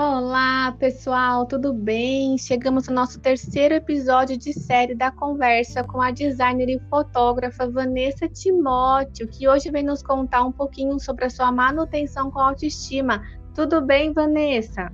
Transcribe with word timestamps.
Olá, 0.00 0.70
pessoal, 0.78 1.44
tudo 1.44 1.72
bem? 1.72 2.38
Chegamos 2.38 2.86
no 2.86 2.94
nosso 2.94 3.18
terceiro 3.18 3.74
episódio 3.74 4.36
de 4.36 4.52
série 4.52 4.94
da 4.94 5.10
conversa 5.10 5.82
com 5.82 6.00
a 6.00 6.12
designer 6.12 6.68
e 6.68 6.78
fotógrafa 6.88 7.68
Vanessa 7.68 8.28
Timóteo, 8.28 9.26
que 9.26 9.48
hoje 9.48 9.72
vem 9.72 9.82
nos 9.82 10.00
contar 10.00 10.44
um 10.44 10.52
pouquinho 10.52 11.00
sobre 11.00 11.24
a 11.24 11.30
sua 11.30 11.50
manutenção 11.50 12.30
com 12.30 12.38
autoestima. 12.38 13.26
Tudo 13.56 13.80
bem, 13.80 14.12
Vanessa? 14.12 14.92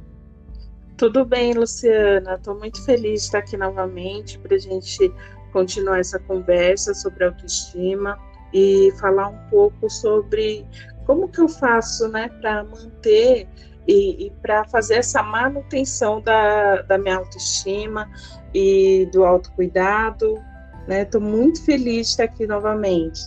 Tudo 0.96 1.22
bem, 1.26 1.52
Luciana. 1.52 2.36
Estou 2.36 2.58
muito 2.58 2.82
feliz 2.82 3.20
de 3.20 3.26
estar 3.26 3.40
aqui 3.40 3.58
novamente 3.58 4.38
para 4.38 4.54
a 4.54 4.58
gente 4.58 5.12
continuar 5.52 5.98
essa 5.98 6.18
conversa 6.18 6.94
sobre 6.94 7.24
autoestima 7.24 8.18
e 8.54 8.92
falar 9.00 9.28
um 9.28 9.38
pouco 9.50 9.90
sobre 9.90 10.64
como 11.04 11.28
que 11.28 11.40
eu 11.40 11.48
faço, 11.48 12.08
né, 12.08 12.28
para 12.40 12.64
manter 12.64 13.48
e, 13.86 14.26
e 14.26 14.30
para 14.40 14.64
fazer 14.64 14.94
essa 14.94 15.22
manutenção 15.22 16.20
da, 16.20 16.82
da 16.82 16.96
minha 16.96 17.16
autoestima 17.16 18.08
e 18.54 19.06
do 19.12 19.24
autocuidado. 19.24 20.40
Estou 20.88 21.20
né? 21.20 21.26
muito 21.26 21.62
feliz 21.64 22.06
de 22.06 22.12
estar 22.12 22.24
aqui 22.24 22.46
novamente. 22.46 23.20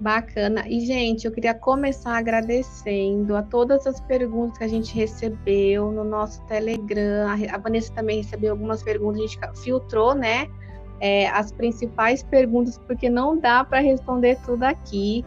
Bacana. 0.00 0.66
E, 0.66 0.80
gente, 0.80 1.26
eu 1.26 1.32
queria 1.32 1.52
começar 1.52 2.16
agradecendo 2.16 3.36
a 3.36 3.42
todas 3.42 3.86
as 3.86 4.00
perguntas 4.00 4.56
que 4.56 4.64
a 4.64 4.68
gente 4.68 4.94
recebeu 4.94 5.92
no 5.92 6.04
nosso 6.04 6.42
Telegram. 6.46 7.28
A 7.52 7.58
Vanessa 7.58 7.92
também 7.92 8.22
recebeu 8.22 8.52
algumas 8.52 8.82
perguntas, 8.82 9.20
a 9.20 9.26
gente 9.26 9.62
filtrou, 9.62 10.14
né? 10.14 10.46
É, 11.00 11.28
as 11.30 11.50
principais 11.50 12.22
perguntas, 12.22 12.78
porque 12.86 13.08
não 13.08 13.38
dá 13.38 13.64
para 13.64 13.80
responder 13.80 14.38
tudo 14.44 14.64
aqui. 14.64 15.24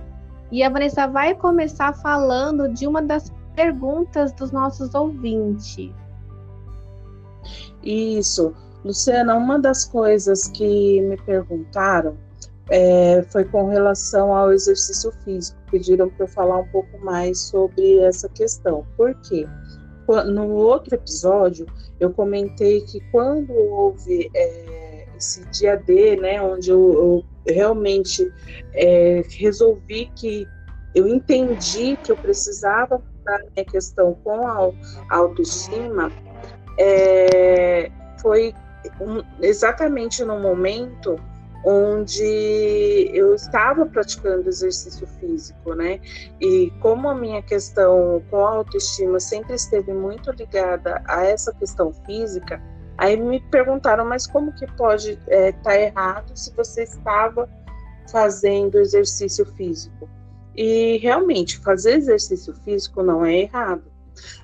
E 0.51 0.61
a 0.61 0.69
Vanessa 0.69 1.07
vai 1.07 1.33
começar 1.33 1.93
falando 1.93 2.71
de 2.71 2.85
uma 2.85 3.01
das 3.01 3.31
perguntas 3.55 4.31
dos 4.33 4.51
nossos 4.51 4.93
ouvintes. 4.93 5.91
Isso. 7.83 8.53
Luciana, 8.83 9.35
uma 9.35 9.57
das 9.57 9.85
coisas 9.85 10.47
que 10.47 11.01
me 11.01 11.17
perguntaram 11.17 12.17
é, 12.69 13.23
foi 13.29 13.43
com 13.45 13.67
relação 13.67 14.35
ao 14.35 14.51
exercício 14.51 15.11
físico. 15.23 15.57
Pediram 15.71 16.09
para 16.09 16.25
eu 16.25 16.29
falar 16.29 16.59
um 16.59 16.67
pouco 16.67 16.97
mais 16.99 17.39
sobre 17.39 17.99
essa 17.99 18.29
questão. 18.29 18.85
Por 18.97 19.15
quê? 19.21 19.47
No 20.25 20.49
outro 20.51 20.95
episódio, 20.95 21.65
eu 21.99 22.11
comentei 22.11 22.81
que 22.81 22.99
quando 23.11 23.53
houve 23.53 24.29
é, 24.35 24.72
esse 25.23 25.45
dia 25.45 25.77
D, 25.77 26.17
né, 26.17 26.41
onde 26.41 26.69
eu, 26.69 26.93
eu 26.93 27.53
realmente 27.53 28.31
é, 28.73 29.23
resolvi 29.37 30.11
que 30.15 30.47
eu 30.93 31.07
entendi 31.07 31.97
que 32.03 32.11
eu 32.11 32.17
precisava 32.17 33.01
da 33.23 33.39
minha 33.55 33.65
questão 33.65 34.13
com 34.23 34.45
a 34.45 34.71
autoestima 35.09 36.11
é, 36.77 37.89
foi 38.21 38.53
um, 38.99 39.23
exatamente 39.41 40.23
no 40.23 40.39
momento 40.39 41.15
onde 41.65 43.09
eu 43.13 43.33
estava 43.33 43.85
praticando 43.85 44.49
exercício 44.49 45.07
físico, 45.07 45.73
né? 45.73 45.99
E 46.41 46.69
como 46.81 47.09
a 47.09 47.15
minha 47.15 47.41
questão 47.41 48.21
com 48.29 48.45
a 48.45 48.49
autoestima 48.49 49.17
sempre 49.19 49.55
esteve 49.55 49.93
muito 49.93 50.29
ligada 50.31 51.01
a 51.07 51.25
essa 51.25 51.53
questão 51.53 51.93
física, 52.05 52.61
aí 52.97 53.17
me 53.17 53.39
perguntaram, 53.39 54.05
mas 54.05 54.27
como 54.27 54.53
que 54.53 54.67
pode 54.73 55.11
estar 55.11 55.31
é, 55.31 55.51
tá 55.51 55.79
errado 55.79 56.35
se 56.35 56.53
você 56.55 56.83
estava 56.83 57.49
fazendo 58.11 58.79
exercício 58.79 59.45
físico? 59.55 60.09
E 60.55 60.97
realmente, 60.97 61.57
fazer 61.59 61.97
exercício 61.97 62.53
físico 62.63 63.01
não 63.01 63.25
é 63.25 63.41
errado. 63.41 63.83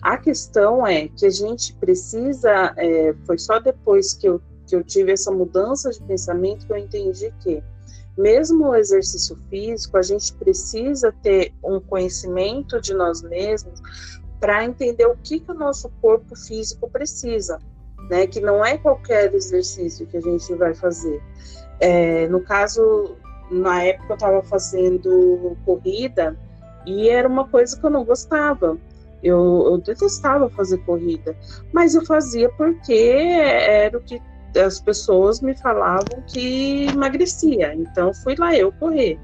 A 0.02 0.17
questão 0.17 0.86
é 0.86 1.08
que 1.08 1.25
a 1.25 1.30
gente 1.30 1.73
precisa, 1.75 2.73
é, 2.76 3.14
foi 3.26 3.37
só 3.37 3.60
depois 3.60 4.14
que 4.14 4.27
eu, 4.27 4.42
que 4.66 4.76
eu 4.76 4.83
tive 4.83 5.11
essa 5.11 5.31
mudança 5.31 5.92
de 5.92 6.02
pensamento 6.02 6.66
que 6.66 6.73
eu 6.73 6.77
entendi 6.77 7.31
que, 7.42 7.64
mesmo 8.17 8.70
o 8.70 8.76
exercício 8.76 9.37
físico, 9.49 9.98
a 9.98 10.02
gente 10.02 10.33
precisa 10.33 11.14
ter 11.21 11.54
um 11.64 11.80
conhecimento 11.80 12.81
de 12.81 12.93
nós 12.93 13.21
mesmos 13.21 13.80
para 14.39 14.64
entender 14.64 15.05
o 15.05 15.17
que, 15.17 15.39
que 15.39 15.52
o 15.52 15.55
nosso 15.55 15.89
corpo 16.02 16.36
físico 16.36 16.89
precisa, 16.89 17.60
né? 18.10 18.27
Que 18.27 18.39
não 18.39 18.64
é 18.65 18.77
qualquer 18.77 19.33
exercício 19.33 20.05
que 20.08 20.17
a 20.17 20.21
gente 20.21 20.54
vai 20.55 20.73
fazer. 20.73 21.21
É, 21.80 22.27
no 22.27 22.42
caso 22.42 23.15
na 23.49 23.83
época 23.83 24.14
eu 24.14 24.15
estava 24.15 24.43
fazendo 24.43 25.58
corrida 25.65 26.37
e 26.86 27.10
era 27.10 27.27
uma 27.27 27.48
coisa 27.48 27.80
que 27.80 27.86
eu 27.86 27.89
não 27.89 28.04
gostava. 28.04 28.77
Eu, 29.21 29.65
eu, 29.65 29.77
detestava 29.80 30.49
fazer 30.49 30.77
corrida, 30.80 31.36
mas 31.73 31.93
eu 31.93 32.05
fazia 32.05 32.49
porque 32.52 32.93
era 32.93 33.98
o 33.98 34.02
que 34.02 34.21
as 34.58 34.80
pessoas 34.80 35.42
me 35.42 35.55
falavam 35.58 36.23
que 36.26 36.87
emagrecia. 36.87 37.73
Então 37.76 38.14
fui 38.14 38.36
lá 38.37 38.55
eu 38.55 38.71
correr. 38.71 39.20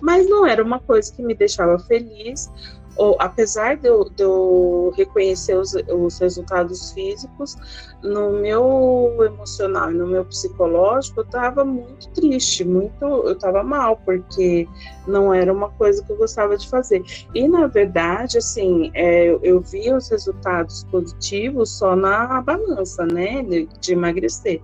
Mas 0.00 0.28
não 0.28 0.46
era 0.46 0.62
uma 0.62 0.78
coisa 0.78 1.12
que 1.12 1.20
me 1.20 1.34
deixava 1.34 1.78
feliz 1.80 2.48
ou, 2.96 3.16
apesar 3.18 3.76
de 3.76 3.88
eu, 3.88 4.04
de 4.04 4.22
eu 4.22 4.92
reconhecer 4.96 5.54
os, 5.54 5.74
os, 5.74 6.18
resultados 6.18 6.92
físicos, 6.92 7.56
no 8.02 8.32
meu 8.32 9.16
emocional 9.20 9.90
e 9.90 9.94
no 9.94 10.06
meu 10.06 10.24
psicológico, 10.24 11.20
eu 11.20 11.24
estava 11.24 11.64
muito 11.64 12.08
triste, 12.10 12.64
muito, 12.64 13.04
eu 13.04 13.32
estava 13.32 13.62
mal, 13.62 13.96
porque 14.04 14.68
não 15.06 15.32
era 15.32 15.52
uma 15.52 15.70
coisa 15.70 16.04
que 16.04 16.12
eu 16.12 16.16
gostava 16.16 16.56
de 16.56 16.68
fazer. 16.68 17.02
E, 17.34 17.46
na 17.48 17.66
verdade, 17.66 18.38
assim, 18.38 18.90
é, 18.94 19.38
eu 19.42 19.60
vi 19.60 19.92
os 19.92 20.08
resultados 20.08 20.84
positivos 20.84 21.70
só 21.70 21.94
na 21.94 22.40
balança, 22.42 23.06
né, 23.06 23.42
de, 23.42 23.68
de 23.80 23.92
emagrecer 23.92 24.60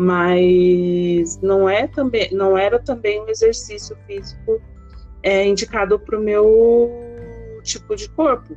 mas 0.00 1.40
não 1.42 1.68
é 1.68 1.88
também 1.88 2.28
não 2.30 2.56
era 2.56 2.78
também 2.78 3.20
um 3.20 3.28
exercício 3.28 3.96
físico 4.06 4.60
é, 5.24 5.44
indicado 5.44 5.98
para 5.98 6.16
o 6.16 6.22
meu 6.22 7.07
tipo 7.68 7.94
de 7.94 8.08
corpo, 8.10 8.56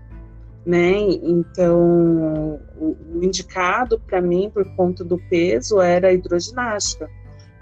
né? 0.65 0.91
Então, 1.23 2.59
o, 2.77 2.97
indicado 3.21 3.99
para 3.99 4.21
mim, 4.21 4.49
por 4.53 4.65
conta 4.75 5.03
do 5.03 5.17
peso, 5.29 5.79
era 5.79 6.09
a 6.09 6.13
hidroginástica, 6.13 7.09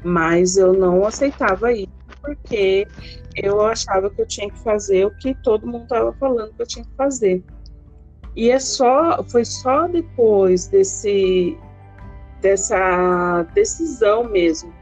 mas 0.03 0.57
eu 0.57 0.73
não 0.73 1.05
aceitava 1.05 1.71
isso 1.71 1.99
porque 2.21 2.87
eu 3.35 3.61
achava 3.61 4.09
que 4.09 4.21
eu 4.21 4.27
tinha 4.27 4.49
que 4.49 4.59
fazer 4.59 5.05
o 5.05 5.15
que 5.17 5.33
todo 5.43 5.65
mundo 5.65 5.83
estava 5.83 6.13
falando 6.13 6.53
que 6.53 6.61
eu 6.61 6.67
tinha 6.67 6.85
que 6.85 6.95
fazer. 6.95 7.43
E 8.35 8.51
é 8.51 8.59
só, 8.59 9.23
foi 9.23 9.45
só 9.45 9.87
depois 9.87 10.67
desse, 10.67 11.57
dessa 12.41 13.43
decisão 13.53 14.29
mesmo 14.29 14.73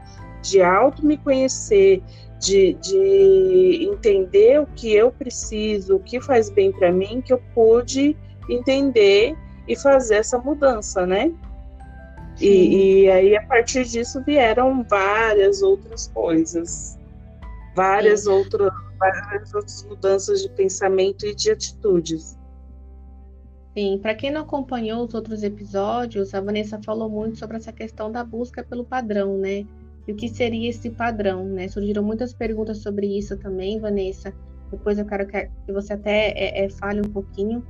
de 0.42 0.62
auto 0.62 1.04
me 1.04 1.16
conhecer, 1.16 2.02
de, 2.38 2.74
de 2.74 3.88
entender 3.90 4.60
o 4.60 4.66
que 4.66 4.92
eu 4.92 5.10
preciso, 5.10 5.96
o 5.96 6.00
que 6.00 6.20
faz 6.20 6.48
bem 6.50 6.72
para 6.72 6.92
mim, 6.92 7.20
que 7.20 7.32
eu 7.32 7.42
pude 7.54 8.16
entender 8.48 9.36
e 9.66 9.76
fazer 9.76 10.16
essa 10.16 10.38
mudança, 10.38 11.04
né? 11.06 11.32
E, 12.40 13.02
e, 13.02 13.10
aí, 13.10 13.36
a 13.36 13.42
partir 13.46 13.84
disso, 13.84 14.22
vieram 14.24 14.84
várias 14.84 15.60
outras 15.60 16.06
coisas, 16.08 16.96
várias, 17.74 18.26
outras, 18.26 18.72
várias 18.98 19.52
outras 19.52 19.84
mudanças 19.84 20.42
de 20.42 20.48
pensamento 20.50 21.26
e 21.26 21.34
de 21.34 21.50
atitudes. 21.50 22.38
Sim, 23.76 23.98
para 24.00 24.14
quem 24.14 24.30
não 24.30 24.42
acompanhou 24.42 25.04
os 25.04 25.14
outros 25.14 25.42
episódios, 25.42 26.32
a 26.32 26.40
Vanessa 26.40 26.80
falou 26.82 27.08
muito 27.08 27.38
sobre 27.38 27.56
essa 27.56 27.72
questão 27.72 28.10
da 28.10 28.24
busca 28.24 28.62
pelo 28.62 28.84
padrão, 28.84 29.36
né? 29.36 29.66
E 30.08 30.12
o 30.12 30.16
que 30.16 30.26
seria 30.26 30.70
esse 30.70 30.88
padrão, 30.88 31.44
né? 31.44 31.68
Surgiram 31.68 32.02
muitas 32.02 32.32
perguntas 32.32 32.78
sobre 32.78 33.06
isso 33.06 33.36
também, 33.36 33.78
Vanessa. 33.78 34.32
Depois 34.70 34.98
eu 34.98 35.04
quero 35.04 35.26
que 35.26 35.48
você 35.70 35.92
até 35.92 36.30
é, 36.30 36.64
é, 36.64 36.70
fale 36.70 37.00
um 37.00 37.12
pouquinho, 37.12 37.62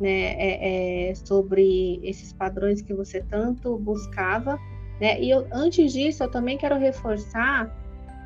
né, 0.00 0.34
é, 0.34 1.10
é, 1.10 1.14
sobre 1.14 2.00
esses 2.02 2.32
padrões 2.32 2.82
que 2.82 2.92
você 2.92 3.22
tanto 3.22 3.78
buscava, 3.78 4.58
né? 5.00 5.20
E 5.20 5.30
eu, 5.30 5.46
antes 5.52 5.92
disso, 5.92 6.24
eu 6.24 6.30
também 6.30 6.58
quero 6.58 6.76
reforçar 6.76 7.72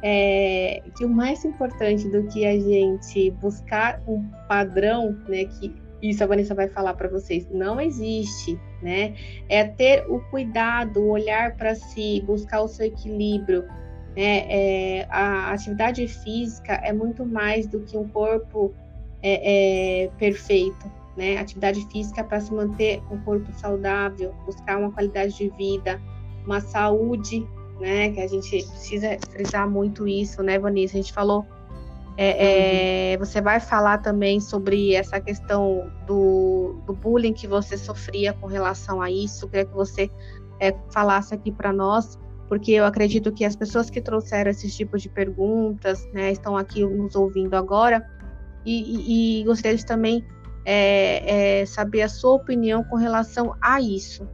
é, 0.02 0.82
que 0.96 1.04
o 1.04 1.08
mais 1.08 1.44
importante 1.44 2.08
do 2.08 2.26
que 2.28 2.46
a 2.46 2.58
gente 2.58 3.30
buscar 3.32 4.02
um 4.08 4.26
padrão, 4.48 5.12
né, 5.28 5.44
que 5.44 5.74
isso 6.02 6.24
a 6.24 6.26
Vanessa 6.26 6.54
vai 6.54 6.68
falar 6.68 6.94
para 6.94 7.08
vocês, 7.08 7.46
não 7.50 7.80
existe, 7.80 8.58
né? 8.82 9.14
É 9.48 9.64
ter 9.64 10.04
o 10.08 10.20
cuidado, 10.30 11.00
o 11.00 11.10
olhar 11.10 11.56
para 11.56 11.74
si, 11.74 12.22
buscar 12.26 12.62
o 12.62 12.68
seu 12.68 12.86
equilíbrio. 12.86 13.64
Né? 14.16 14.46
É, 14.48 15.06
a 15.10 15.52
atividade 15.52 16.06
física 16.08 16.72
é 16.82 16.92
muito 16.92 17.24
mais 17.24 17.66
do 17.66 17.80
que 17.80 17.96
um 17.96 18.08
corpo 18.08 18.74
é, 19.22 20.04
é, 20.04 20.10
perfeito, 20.18 20.90
né? 21.16 21.36
Atividade 21.36 21.86
física 21.90 22.20
é 22.20 22.24
para 22.24 22.40
se 22.40 22.52
manter 22.52 23.02
um 23.10 23.18
corpo 23.18 23.52
saudável, 23.52 24.34
buscar 24.46 24.78
uma 24.78 24.90
qualidade 24.90 25.36
de 25.36 25.48
vida, 25.50 26.00
uma 26.44 26.60
saúde, 26.60 27.46
né? 27.78 28.10
Que 28.10 28.20
a 28.20 28.26
gente 28.26 28.50
precisa 28.50 29.18
frisar 29.30 29.68
muito 29.68 30.08
isso, 30.08 30.42
né, 30.42 30.58
Vanessa? 30.58 30.94
A 30.94 31.00
gente 31.00 31.12
falou 31.12 31.46
É, 32.16 33.12
é, 33.12 33.16
você 33.18 33.40
vai 33.40 33.60
falar 33.60 33.98
também 33.98 34.40
sobre 34.40 34.94
essa 34.94 35.20
questão 35.20 35.90
do, 36.06 36.74
do, 36.86 36.92
bullying 36.92 37.32
que 37.32 37.46
você 37.46 37.78
sofria 37.78 38.32
com 38.34 38.46
relação 38.46 39.00
a 39.00 39.10
isso. 39.10 39.48
Queria 39.48 39.64
que 39.64 39.74
você 39.74 40.10
é, 40.60 40.74
falasse 40.90 41.34
aqui 41.34 41.50
para 41.50 41.72
nós, 41.72 42.18
porque 42.48 42.72
eu 42.72 42.84
acredito 42.84 43.32
que 43.32 43.44
as 43.44 43.56
pessoas 43.56 43.88
que 43.88 44.00
trouxeram 44.00 44.50
esses 44.50 44.76
tipos 44.76 45.00
de 45.02 45.08
perguntas 45.08 46.06
né, 46.12 46.30
estão 46.30 46.56
aqui 46.56 46.84
nos 46.84 47.14
ouvindo 47.14 47.54
agora 47.54 48.04
e, 48.66 49.38
e, 49.38 49.40
e 49.40 49.44
gostaria 49.44 49.76
de 49.76 49.86
também 49.86 50.24
é, 50.64 51.60
é, 51.60 51.66
saber 51.66 52.02
a 52.02 52.08
sua 52.08 52.34
opinião 52.34 52.84
com 52.84 52.96
relação 52.96 53.56
a 53.60 53.80
isso. 53.80 54.28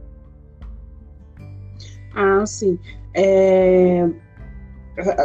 Ah, 2.13 2.45
sim. 2.45 2.79
É, 3.13 4.09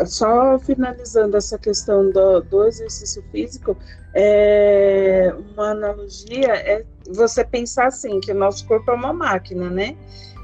só 0.06 0.58
finalizando 0.58 1.36
essa 1.36 1.58
questão 1.58 2.10
do, 2.10 2.40
do 2.40 2.64
exercício 2.66 3.22
físico, 3.30 3.76
é, 4.14 5.34
uma 5.52 5.70
analogia 5.70 6.54
é 6.54 6.84
você 7.08 7.44
pensar 7.44 7.86
assim, 7.86 8.20
que 8.20 8.32
o 8.32 8.34
nosso 8.34 8.66
corpo 8.66 8.90
é 8.90 8.94
uma 8.94 9.12
máquina, 9.12 9.70
né? 9.70 9.96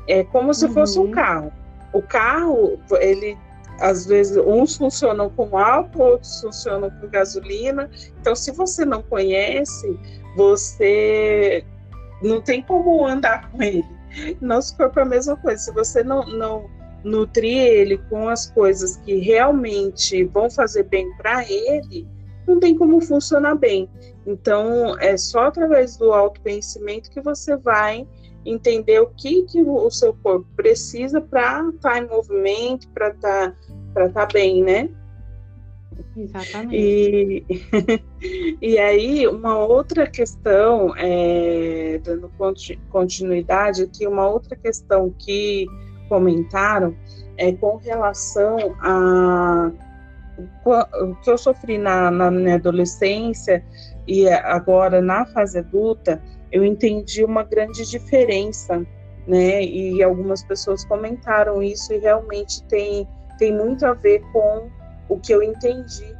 É 0.08 0.24
como 0.24 0.54
se 0.54 0.66
uhum. 0.66 0.72
fosse 0.72 0.98
um 0.98 1.02
uhum. 1.02 1.10
carro. 1.10 1.52
O 1.92 2.02
carro, 2.02 2.78
ele 3.00 3.36
às 3.80 4.06
vezes 4.06 4.36
uns 4.36 4.76
funcionam 4.76 5.30
com 5.30 5.56
álcool, 5.56 6.02
outros 6.02 6.40
funcionam 6.40 6.90
com 6.90 7.08
gasolina. 7.08 7.88
Então, 8.20 8.34
se 8.34 8.50
você 8.50 8.84
não 8.84 9.02
conhece, 9.02 9.98
você 10.36 11.64
não 12.22 12.40
tem 12.40 12.62
como 12.62 13.06
andar 13.06 13.50
com 13.50 13.62
ele. 13.62 13.86
Nosso 14.40 14.76
corpo 14.76 14.98
é 14.98 15.02
a 15.02 15.06
mesma 15.06 15.36
coisa. 15.36 15.62
Se 15.62 15.72
você 15.72 16.02
não, 16.02 16.24
não 16.26 16.68
nutrir 17.04 17.58
ele 17.58 17.98
com 18.10 18.28
as 18.28 18.50
coisas 18.50 18.96
que 18.98 19.16
realmente 19.16 20.24
vão 20.24 20.50
fazer 20.50 20.84
bem 20.84 21.10
para 21.16 21.48
ele, 21.48 22.06
não 22.46 22.58
tem 22.58 22.76
como 22.76 23.00
funcionar 23.00 23.54
bem. 23.54 23.88
Então, 24.26 24.98
é 24.98 25.16
só 25.16 25.46
através 25.46 25.96
do 25.96 26.12
autoconhecimento 26.12 27.10
que 27.10 27.20
você 27.20 27.56
vai 27.56 28.06
entender 28.44 29.00
o 29.00 29.08
que, 29.08 29.42
que 29.44 29.62
o 29.62 29.90
seu 29.90 30.14
corpo 30.14 30.46
precisa 30.56 31.20
para 31.20 31.68
estar 31.68 31.92
tá 31.92 31.98
em 31.98 32.06
movimento, 32.06 32.88
para 32.90 33.08
estar 33.08 33.56
tá, 33.94 34.08
tá 34.08 34.26
bem, 34.26 34.62
né? 34.62 34.88
Exatamente. 36.16 36.76
E, 36.76 37.44
e 38.60 38.78
aí, 38.78 39.26
uma 39.26 39.58
outra 39.58 40.06
questão, 40.06 40.94
é, 40.96 42.00
dando 42.02 42.30
continuidade 42.90 43.82
aqui, 43.82 44.06
uma 44.06 44.28
outra 44.28 44.56
questão 44.56 45.14
que 45.18 45.66
comentaram 46.08 46.96
é 47.36 47.52
com 47.52 47.76
relação 47.76 48.58
a 48.80 49.70
o 50.64 51.14
que 51.16 51.30
eu 51.30 51.38
sofri 51.38 51.78
na, 51.78 52.10
na 52.10 52.30
minha 52.30 52.54
adolescência 52.54 53.64
e 54.06 54.28
agora 54.28 55.00
na 55.00 55.26
fase 55.26 55.58
adulta, 55.58 56.22
eu 56.52 56.64
entendi 56.64 57.24
uma 57.24 57.42
grande 57.42 57.84
diferença, 57.88 58.86
né? 59.26 59.62
E 59.62 60.02
algumas 60.02 60.42
pessoas 60.44 60.84
comentaram 60.84 61.62
isso 61.62 61.92
e 61.92 61.98
realmente 61.98 62.62
tem, 62.64 63.06
tem 63.38 63.52
muito 63.52 63.84
a 63.84 63.94
ver 63.94 64.22
com 64.32 64.68
o 65.08 65.18
que 65.18 65.32
eu 65.32 65.42
entendi, 65.42 66.14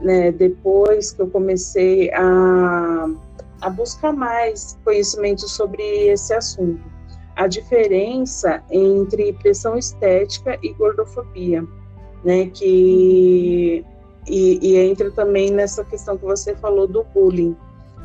né? 0.00 0.32
Depois 0.32 1.12
que 1.12 1.22
eu 1.22 1.28
comecei 1.28 2.10
a, 2.12 3.06
a 3.60 3.70
buscar 3.70 4.12
mais 4.12 4.78
conhecimento 4.84 5.48
sobre 5.48 5.82
esse 6.08 6.32
assunto 6.32 6.97
a 7.38 7.46
diferença 7.46 8.60
entre 8.68 9.32
pressão 9.34 9.78
estética 9.78 10.58
e 10.60 10.72
gordofobia, 10.72 11.64
né? 12.24 12.46
Que 12.46 13.84
e, 14.26 14.58
e, 14.60 14.76
entra 14.76 15.08
também 15.12 15.50
nessa 15.52 15.84
questão 15.84 16.18
que 16.18 16.24
você 16.24 16.56
falou 16.56 16.88
do 16.88 17.04
bullying. 17.04 17.56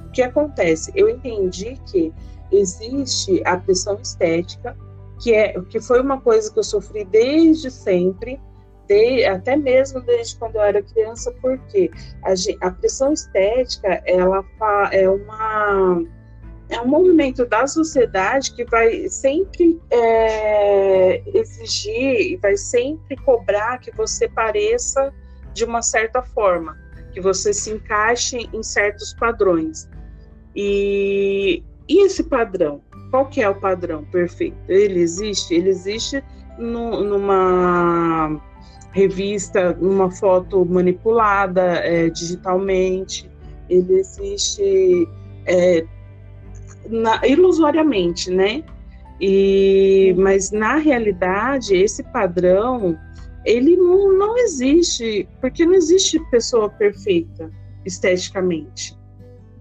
O 0.07 0.12
que 0.12 0.21
acontece? 0.21 0.91
Eu 0.95 1.09
entendi 1.09 1.80
que 1.88 2.13
existe 2.51 3.41
a 3.44 3.57
pressão 3.57 4.00
estética, 4.00 4.77
que 5.19 5.33
é 5.33 5.59
que 5.63 5.81
foi 5.81 6.00
uma 6.00 6.21
coisa 6.21 6.53
que 6.53 6.59
eu 6.59 6.63
sofri 6.63 7.03
desde 7.03 7.71
sempre, 7.71 8.39
de, 8.88 9.25
até 9.25 9.56
mesmo 9.56 10.00
desde 10.01 10.38
quando 10.38 10.57
eu 10.57 10.62
era 10.62 10.83
criança, 10.83 11.33
porque 11.41 11.89
a, 12.24 12.68
a 12.68 12.71
pressão 12.71 13.12
estética 13.12 14.00
ela 14.06 14.45
é 14.91 15.09
uma 15.09 16.06
é 16.69 16.80
um 16.81 16.88
movimento 16.88 17.45
da 17.45 17.68
sociedade 17.68 18.54
que 18.54 18.65
vai 18.65 19.07
sempre 19.10 19.80
é, 19.92 21.21
exigir 21.38 22.33
e 22.33 22.38
vai 22.38 22.57
sempre 22.57 23.15
cobrar 23.18 23.77
que 23.80 23.92
você 23.92 24.27
pareça 24.27 25.13
de 25.54 25.65
uma 25.65 25.81
certa 25.81 26.21
forma, 26.21 26.77
que 27.12 27.21
você 27.21 27.54
se 27.54 27.71
encaixe 27.71 28.50
em 28.51 28.63
certos 28.63 29.13
padrões. 29.13 29.88
E, 30.56 31.63
e 31.88 32.06
esse 32.06 32.24
padrão? 32.24 32.81
Qual 33.12 33.27
que 33.27 33.42
é 33.42 33.50
o 33.50 33.56
padrão 33.56 34.04
perfeito? 34.06 34.57
Ele 34.68 35.00
existe? 35.00 35.54
Ele 35.54 35.69
existe 35.69 36.24
no, 36.57 37.04
numa 37.04 38.42
revista, 38.92 39.74
numa 39.74 40.09
foto 40.09 40.63
manipulada 40.66 41.62
é, 41.62 42.09
digitalmente, 42.09 43.30
ele 43.69 43.94
existe 44.00 45.07
é, 45.45 45.86
na, 46.89 47.25
ilusoriamente, 47.25 48.30
né? 48.31 48.63
E, 49.19 50.13
mas 50.18 50.51
na 50.51 50.75
realidade 50.75 51.75
esse 51.75 52.03
padrão 52.03 52.97
ele 53.45 53.75
não, 53.77 54.12
não 54.18 54.38
existe 54.38 55.27
porque 55.39 55.65
não 55.65 55.74
existe 55.74 56.19
pessoa 56.31 56.69
perfeita 56.69 57.51
esteticamente, 57.85 58.97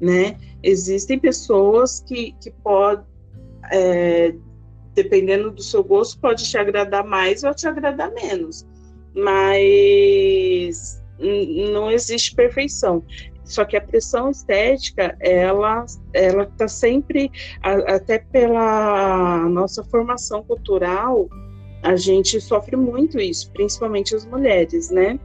né? 0.01 0.37
Existem 0.63 1.19
pessoas 1.19 2.01
que, 2.01 2.33
que 2.41 2.51
podem, 2.63 3.05
é, 3.71 4.35
dependendo 4.95 5.51
do 5.51 5.63
seu 5.63 5.83
gosto, 5.83 6.21
pode 6.21 6.45
te 6.45 6.57
agradar 6.57 7.05
mais 7.05 7.43
ou 7.43 7.53
te 7.53 7.67
agradar 7.67 8.13
menos, 8.13 8.67
mas 9.15 11.03
não 11.19 11.91
existe 11.91 12.35
perfeição. 12.35 13.05
Só 13.45 13.65
que 13.65 13.77
a 13.77 13.81
pressão 13.81 14.31
estética, 14.31 15.17
ela 15.21 15.85
ela 16.13 16.45
está 16.45 16.69
sempre, 16.69 17.31
até 17.63 18.19
pela 18.19 19.49
nossa 19.49 19.83
formação 19.85 20.43
cultural, 20.43 21.29
a 21.83 21.97
gente 21.97 22.41
sofre 22.41 22.77
muito 22.77 23.19
isso, 23.19 23.51
principalmente 23.53 24.15
as 24.15 24.25
mulheres, 24.25 24.91
né? 24.91 25.19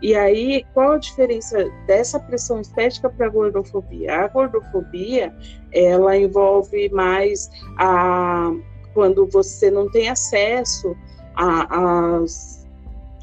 E 0.00 0.14
aí, 0.14 0.64
qual 0.74 0.92
a 0.92 0.98
diferença 0.98 1.70
dessa 1.86 2.18
pressão 2.20 2.60
estética 2.60 3.08
para 3.08 3.26
a 3.26 3.30
gordofobia? 3.30 4.16
A 4.16 4.28
gordofobia, 4.28 5.34
ela 5.72 6.16
envolve 6.16 6.88
mais 6.90 7.50
a 7.78 8.52
quando 8.92 9.26
você 9.26 9.70
não 9.70 9.90
tem 9.90 10.08
acesso 10.10 10.94
às 11.34 12.61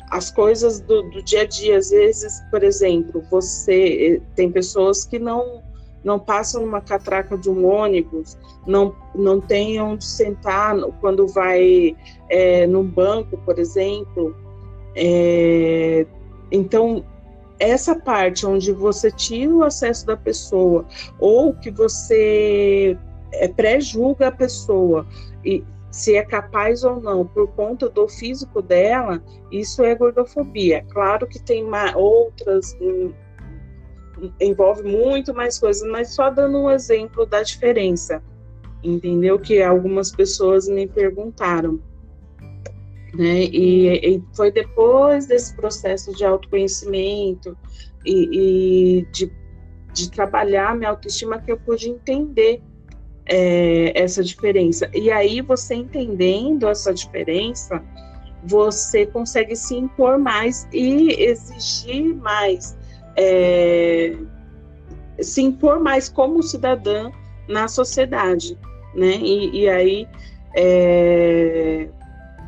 as 0.10 0.32
coisas 0.32 0.80
do, 0.80 1.04
do, 1.10 1.22
dia 1.24 1.42
a 1.42 1.46
dia. 1.46 1.78
Às 1.78 1.89
vezes, 1.89 2.42
por 2.51 2.63
exemplo, 2.63 3.24
você 3.30 4.16
eh, 4.16 4.22
tem 4.36 4.51
pessoas 4.51 5.06
que 5.06 5.20
não 5.20 5.68
não 6.01 6.18
passam 6.18 6.62
numa 6.62 6.80
catraca 6.80 7.38
de 7.38 7.50
um 7.50 7.66
ônibus, 7.68 8.38
não 8.66 8.96
não 9.13 9.42
tem 9.42 9.82
onde 9.82 10.06
sentar 10.06 10.74
quando 11.01 11.28
vai 11.28 11.96
é, 12.30 12.66
num 12.66 12.86
banco, 12.86 13.38
por 13.39 13.60
exemplo. 13.60 14.34
É, 14.96 16.06
então 16.51 17.04
essa 17.60 17.94
parte 17.96 18.46
onde 18.46 18.72
você 18.72 19.12
tira 19.12 19.54
o 19.54 19.63
acesso 19.63 20.06
da 20.06 20.16
pessoa 20.16 20.86
ou 21.20 21.54
que 21.54 21.70
você 21.70 22.98
é, 23.34 23.48
pré-julga 23.50 24.30
a 24.30 24.32
pessoa 24.32 25.06
e 25.44 25.63
se 25.91 26.15
é 26.15 26.24
capaz 26.24 26.84
ou 26.84 27.01
não 27.01 27.25
por 27.25 27.48
conta 27.50 27.89
do 27.89 28.08
físico 28.08 28.62
dela, 28.62 29.24
isso 29.51 29.84
é 29.84 29.96
gordofobia. 29.96 30.86
Claro 30.89 31.27
que 31.27 31.41
tem 31.41 31.65
outras, 31.96 32.77
hum, 32.79 33.12
envolve 34.39 34.84
muito 34.84 35.34
mais 35.34 35.58
coisas, 35.58 35.88
mas 35.89 36.13
só 36.13 36.29
dando 36.29 36.60
um 36.60 36.69
exemplo 36.69 37.25
da 37.25 37.41
diferença, 37.41 38.22
entendeu? 38.84 39.39
Que 39.39 39.62
algumas 39.62 40.12
pessoas 40.12 40.67
me 40.67 40.88
perguntaram. 40.88 41.79
Né? 43.13 43.46
E, 43.46 44.15
e 44.15 44.24
foi 44.34 44.51
depois 44.51 45.25
desse 45.25 45.55
processo 45.55 46.13
de 46.13 46.24
autoconhecimento 46.24 47.58
e, 48.05 49.00
e 49.00 49.05
de, 49.12 49.31
de 49.91 50.12
trabalhar 50.12 50.75
minha 50.75 50.91
autoestima 50.91 51.39
que 51.41 51.51
eu 51.51 51.58
pude 51.58 51.89
entender 51.89 52.62
é, 53.29 53.91
essa 53.95 54.24
diferença. 54.24 54.89
E 54.93 55.12
aí, 55.12 55.39
você 55.39 55.75
entendendo 55.75 56.67
essa 56.67 56.91
diferença, 56.91 57.81
você 58.43 59.05
consegue 59.05 59.55
se 59.55 59.75
impor 59.75 60.17
mais 60.17 60.67
e 60.74 61.12
exigir 61.21 62.15
mais, 62.15 62.75
é, 63.15 64.15
se 65.21 65.43
impor 65.43 65.79
mais 65.79 66.09
como 66.09 66.41
cidadã 66.41 67.12
na 67.48 67.67
sociedade, 67.67 68.57
né? 68.95 69.15
E, 69.17 69.62
e 69.62 69.69
aí 69.69 70.07
é, 70.55 71.88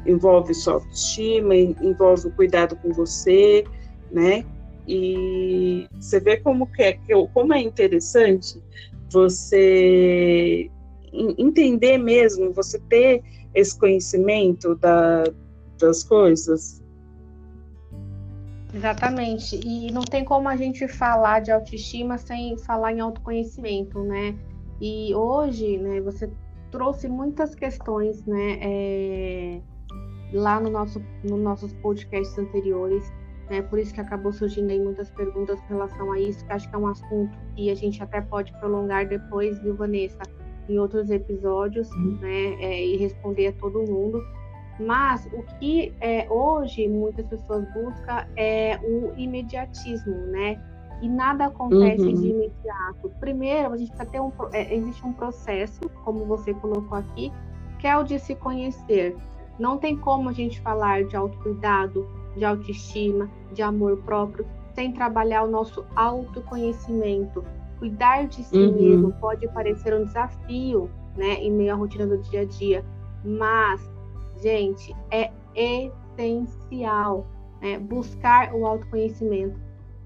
envolve 0.06 0.54
sua 0.54 0.76
autoestima, 0.76 1.56
envolve 1.56 2.28
o 2.28 2.32
cuidado 2.32 2.76
com 2.78 2.92
você, 2.92 3.64
né? 4.12 4.44
E 4.88 5.88
você 6.00 6.20
vê 6.20 6.38
como 6.38 6.66
que 6.66 6.82
é, 6.82 7.00
como 7.34 7.54
é 7.54 7.62
interessante 7.62 8.60
você 9.12 10.70
entender 11.14 11.98
mesmo, 11.98 12.54
você 12.54 12.80
ter 12.80 13.22
esse 13.54 13.78
conhecimento 13.78 14.76
da, 14.76 15.24
das 15.78 16.04
coisas. 16.04 16.82
Exatamente. 18.74 19.60
E 19.66 19.92
não 19.92 20.04
tem 20.04 20.24
como 20.24 20.48
a 20.48 20.56
gente 20.56 20.88
falar 20.88 21.42
de 21.42 21.52
autoestima 21.52 22.18
sem 22.18 22.58
falar 22.58 22.94
em 22.94 23.02
autoconhecimento, 23.02 24.00
né? 24.00 24.36
E 24.80 25.14
hoje, 25.14 25.78
né, 25.78 26.00
você 26.02 26.30
trouxe 26.72 27.08
muitas 27.08 27.54
questões, 27.54 28.26
né, 28.26 28.58
é, 28.62 29.62
lá 30.34 30.60
no 30.60 30.70
nosso, 30.70 31.04
nos 31.24 31.40
nossos 31.40 31.74
podcasts 31.74 32.36
anteriores, 32.40 33.12
né? 33.52 33.62
Por 33.62 33.78
isso 33.78 33.94
que 33.94 34.00
acabou 34.00 34.32
surgindo 34.32 34.72
aí 34.72 34.80
muitas 34.80 35.12
perguntas 35.12 35.60
com 35.62 35.74
relação 35.74 36.10
a 36.14 36.20
isso, 36.20 36.44
que 36.46 36.54
acho 36.54 36.70
que 36.70 36.76
é 36.76 36.78
um 36.78 36.88
assunto 36.88 37.38
que 37.54 37.70
a 37.70 37.76
gente 37.76 38.02
até 38.02 38.22
pode 38.22 38.54
prolongar 38.54 39.06
depois, 39.06 39.60
viu, 39.60 39.76
Vanessa, 39.76 40.24
em 40.70 40.80
outros 40.80 41.12
episódios, 41.12 41.90
né? 42.22 42.56
É, 42.62 42.86
e 42.86 42.96
responder 42.96 43.48
a 43.48 43.54
todo 43.54 43.80
mundo. 43.80 44.24
Mas 44.80 45.28
o 45.34 45.44
que 45.60 45.94
é, 46.00 46.26
hoje 46.32 46.88
muitas 46.88 47.28
pessoas 47.28 47.66
buscam 47.74 48.26
é 48.38 48.80
o 48.82 49.14
imediatismo, 49.18 50.16
né? 50.28 50.58
E 51.02 51.10
nada 51.10 51.48
acontece 51.48 52.06
uhum. 52.06 52.14
de 52.14 52.30
imediato. 52.30 53.12
Primeiro, 53.20 53.74
a 53.74 53.78
gente 53.78 53.90
precisa 53.90 54.10
ter 54.10 54.22
um, 54.22 54.32
é, 54.54 54.74
existe 54.74 55.06
um 55.06 55.12
processo, 55.12 55.82
como 56.06 56.26
você 56.26 56.54
colocou 56.54 56.98
aqui, 56.98 57.34
que 57.80 57.88
é 57.88 57.98
o 57.98 58.04
de 58.04 58.18
se 58.18 58.34
conhecer. 58.34 59.16
Não 59.60 59.78
tem 59.78 59.98
como 59.98 60.30
a 60.30 60.32
gente 60.32 60.62
falar 60.62 61.04
de 61.04 61.18
autocuidado, 61.18 62.08
de 62.36 62.46
autoestima, 62.46 63.30
de 63.54 63.62
amor 63.62 63.98
próprio, 64.04 64.46
sem 64.74 64.92
trabalhar 64.94 65.44
o 65.44 65.52
nosso 65.52 65.86
autoconhecimento. 65.96 67.44
Cuidar 67.80 68.28
de 68.28 68.44
si 68.44 68.58
uhum. 68.58 68.74
mesmo 68.74 69.12
pode 69.20 69.48
parecer 69.50 69.94
um 69.94 70.06
desafio, 70.06 70.90
né, 71.18 71.34
em 71.36 71.52
meio 71.52 71.74
à 71.74 71.76
rotina 71.76 72.06
do 72.08 72.18
dia 72.20 72.42
a 72.42 72.46
dia, 72.46 72.86
mas 73.26 73.82
gente, 74.42 74.96
é 75.12 75.32
essencial 75.56 77.28
né? 77.62 77.78
buscar 77.78 78.54
o 78.54 78.66
autoconhecimento 78.66 79.60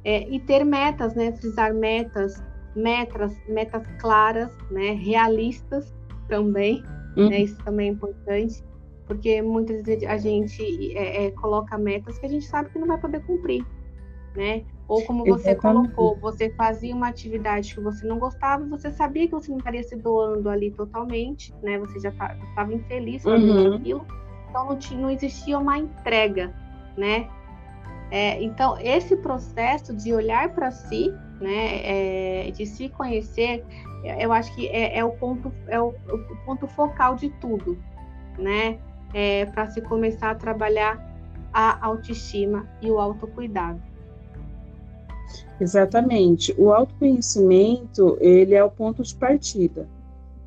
é, 0.04 0.28
e 0.30 0.40
ter 0.40 0.64
metas, 0.64 1.16
né? 1.16 1.32
Frisar 1.32 1.74
metas, 1.74 2.44
metas, 2.76 3.36
metas 3.48 3.84
claras, 4.00 4.52
né? 4.70 4.92
Realistas 4.92 5.92
também, 6.28 6.84
uhum. 7.18 7.30
né? 7.30 7.42
Isso 7.42 7.58
também 7.64 7.90
é 7.90 7.92
importante, 7.92 8.64
porque 9.06 9.42
muitas 9.42 9.84
vezes 9.84 10.08
a 10.08 10.18
gente 10.18 10.98
é, 10.98 11.26
é, 11.26 11.32
coloca 11.32 11.78
metas 11.78 12.18
que 12.18 12.26
a 12.26 12.30
gente 12.30 12.46
sabe 12.46 12.70
que 12.70 12.80
não 12.80 12.88
vai 12.88 12.98
poder 12.98 13.24
cumprir, 13.26 13.66
né? 14.36 14.64
Ou 14.88 15.04
como 15.04 15.26
você 15.26 15.52
Exatamente. 15.52 15.94
colocou, 15.94 16.20
você 16.20 16.50
fazia 16.52 16.96
uma 16.96 17.08
atividade 17.08 17.74
que 17.74 17.82
você 17.82 18.06
não 18.06 18.20
gostava, 18.20 18.64
você 18.66 18.92
sabia 18.92 19.28
que 19.28 19.34
você 19.34 19.50
não 19.50 19.58
estaria 19.58 19.84
se 19.84 19.96
doando 19.96 20.50
ali 20.50 20.72
totalmente, 20.72 21.54
né? 21.64 21.80
Você 21.80 22.00
já 22.00 22.10
estava 22.10 22.36
tá, 22.56 22.72
infeliz 22.72 23.24
fazendo 23.24 23.70
uhum. 23.70 23.76
aquilo 23.76 24.06
então 24.56 24.66
não, 24.68 24.78
tinha, 24.78 25.02
não 25.02 25.10
existia 25.10 25.60
uma 25.60 25.78
entrega, 25.78 26.54
né? 26.96 27.28
É, 28.10 28.42
então 28.42 28.78
esse 28.80 29.18
processo 29.18 29.94
de 29.94 30.14
olhar 30.14 30.54
para 30.54 30.72
si, 30.72 31.14
né, 31.42 32.46
é, 32.48 32.52
de 32.52 32.66
se 32.66 32.88
conhecer, 32.88 33.66
eu 34.20 34.32
acho 34.32 34.56
que 34.56 34.68
é, 34.68 35.00
é 35.00 35.04
o 35.04 35.12
ponto 35.12 35.52
é 35.68 35.82
o, 35.82 35.88
o, 35.88 36.46
ponto 36.46 36.68
focal 36.68 37.16
de 37.16 37.30
tudo, 37.42 37.78
né? 38.38 38.80
É, 39.14 39.46
para 39.46 39.70
se 39.70 39.82
começar 39.82 40.32
a 40.32 40.36
trabalhar 40.36 41.00
a 41.54 41.86
autoestima 41.86 42.68
e 42.82 42.92
o 42.92 43.00
autocuidado. 43.00 43.82
Exatamente. 45.60 46.54
O 46.58 46.72
autoconhecimento 46.72 48.18
ele 48.20 48.56
é 48.56 48.64
o 48.64 48.70
ponto 48.70 49.04
de 49.04 49.16
partida. 49.16 49.88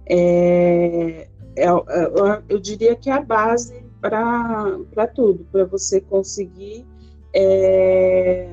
É, 0.07 1.29
é, 1.57 1.65
é 1.67 2.43
eu 2.49 2.59
diria 2.59 2.95
que 2.95 3.09
é 3.09 3.15
a 3.15 3.23
base 3.23 3.83
para 4.01 5.07
tudo, 5.15 5.47
para 5.51 5.65
você 5.65 6.01
conseguir 6.01 6.87
é, 7.35 8.49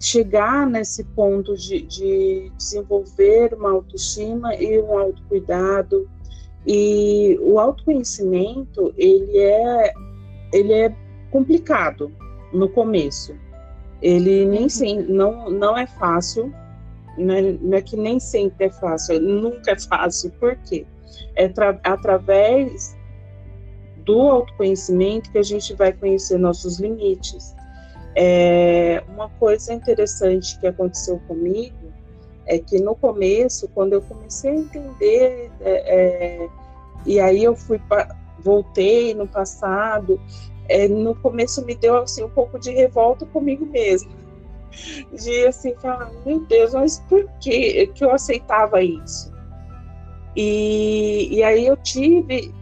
chegar 0.00 0.66
nesse 0.66 1.04
ponto 1.04 1.56
de, 1.56 1.82
de, 1.82 2.52
desenvolver 2.56 3.54
uma 3.54 3.70
autoestima 3.70 4.54
e 4.54 4.80
um 4.80 4.98
autocuidado. 4.98 6.08
E 6.66 7.38
o 7.40 7.58
autoconhecimento, 7.60 8.92
ele 8.96 9.38
é, 9.38 9.92
ele 10.52 10.72
é 10.72 10.94
complicado 11.30 12.10
no 12.52 12.68
começo. 12.68 13.34
Ele 14.02 14.44
nem 14.44 14.64
uhum. 14.64 14.68
sempre, 14.68 15.12
não, 15.12 15.48
não 15.48 15.76
é 15.76 15.86
fácil, 15.86 16.52
né? 17.16 17.56
não 17.60 17.78
é 17.78 17.82
que 17.82 17.96
nem 17.96 18.18
sempre 18.18 18.66
é 18.66 18.70
fácil, 18.70 19.20
nunca 19.20 19.70
é 19.70 19.78
fácil, 19.78 20.30
por 20.32 20.56
quê? 20.56 20.84
É 21.36 21.50
através 21.84 22.96
do 24.04 24.20
autoconhecimento 24.20 25.30
que 25.30 25.38
a 25.38 25.42
gente 25.42 25.74
vai 25.74 25.92
conhecer 25.92 26.38
nossos 26.38 26.78
limites. 26.78 27.54
É, 28.14 29.02
uma 29.08 29.28
coisa 29.28 29.72
interessante 29.72 30.58
que 30.58 30.66
aconteceu 30.66 31.18
comigo 31.26 31.95
é 32.46 32.58
que 32.58 32.78
no 32.78 32.94
começo, 32.94 33.68
quando 33.74 33.94
eu 33.94 34.02
comecei 34.02 34.50
a 34.50 34.54
entender, 34.54 35.50
é, 35.60 35.70
é, 35.70 36.48
e 37.04 37.20
aí 37.20 37.42
eu 37.42 37.56
fui 37.56 37.80
voltei 38.38 39.14
no 39.14 39.26
passado, 39.26 40.20
é, 40.68 40.86
no 40.86 41.14
começo 41.14 41.64
me 41.64 41.74
deu 41.74 41.96
assim 41.98 42.22
um 42.22 42.30
pouco 42.30 42.58
de 42.58 42.70
revolta 42.70 43.26
comigo 43.26 43.66
mesma, 43.66 44.12
de 45.12 45.46
assim 45.46 45.74
falar, 45.76 46.12
meu 46.24 46.40
Deus, 46.40 46.74
mas 46.74 47.00
por 47.08 47.28
que 47.40 47.86
que 47.88 48.04
eu 48.04 48.12
aceitava 48.12 48.82
isso? 48.82 49.32
E, 50.36 51.28
e 51.32 51.42
aí 51.42 51.66
eu 51.66 51.76
tive 51.78 52.54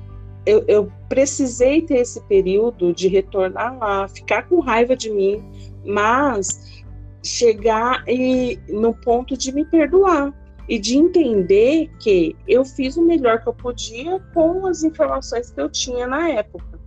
eu, 0.47 0.65
eu 0.69 0.93
precisei 1.09 1.83
ter 1.83 1.99
esse 1.99 2.21
período 2.23 2.93
de 2.93 3.09
retornar 3.09 3.79
lá, 3.79 4.09
ficar 4.09 4.47
com 4.49 4.61
raiva 4.61 4.95
de 4.95 5.11
mim, 5.11 5.43
mas 5.85 6.84
chegar 7.25 8.05
e, 8.07 8.59
no 8.69 8.95
ponto 8.95 9.37
de 9.37 9.53
me 9.53 9.65
perdoar 9.65 10.33
e 10.69 10.79
de 10.79 10.97
entender 10.97 11.91
que 11.99 12.37
eu 12.47 12.65
fiz 12.65 12.97
o 12.97 13.03
melhor 13.03 13.43
que 13.43 13.49
eu 13.49 13.55
podia 13.55 14.21
com 14.33 14.67
as 14.67 14.83
informações 14.83 15.51
que 15.51 15.61
eu 15.61 15.69
tinha 15.69 16.07
na 16.07 16.29
época, 16.31 16.79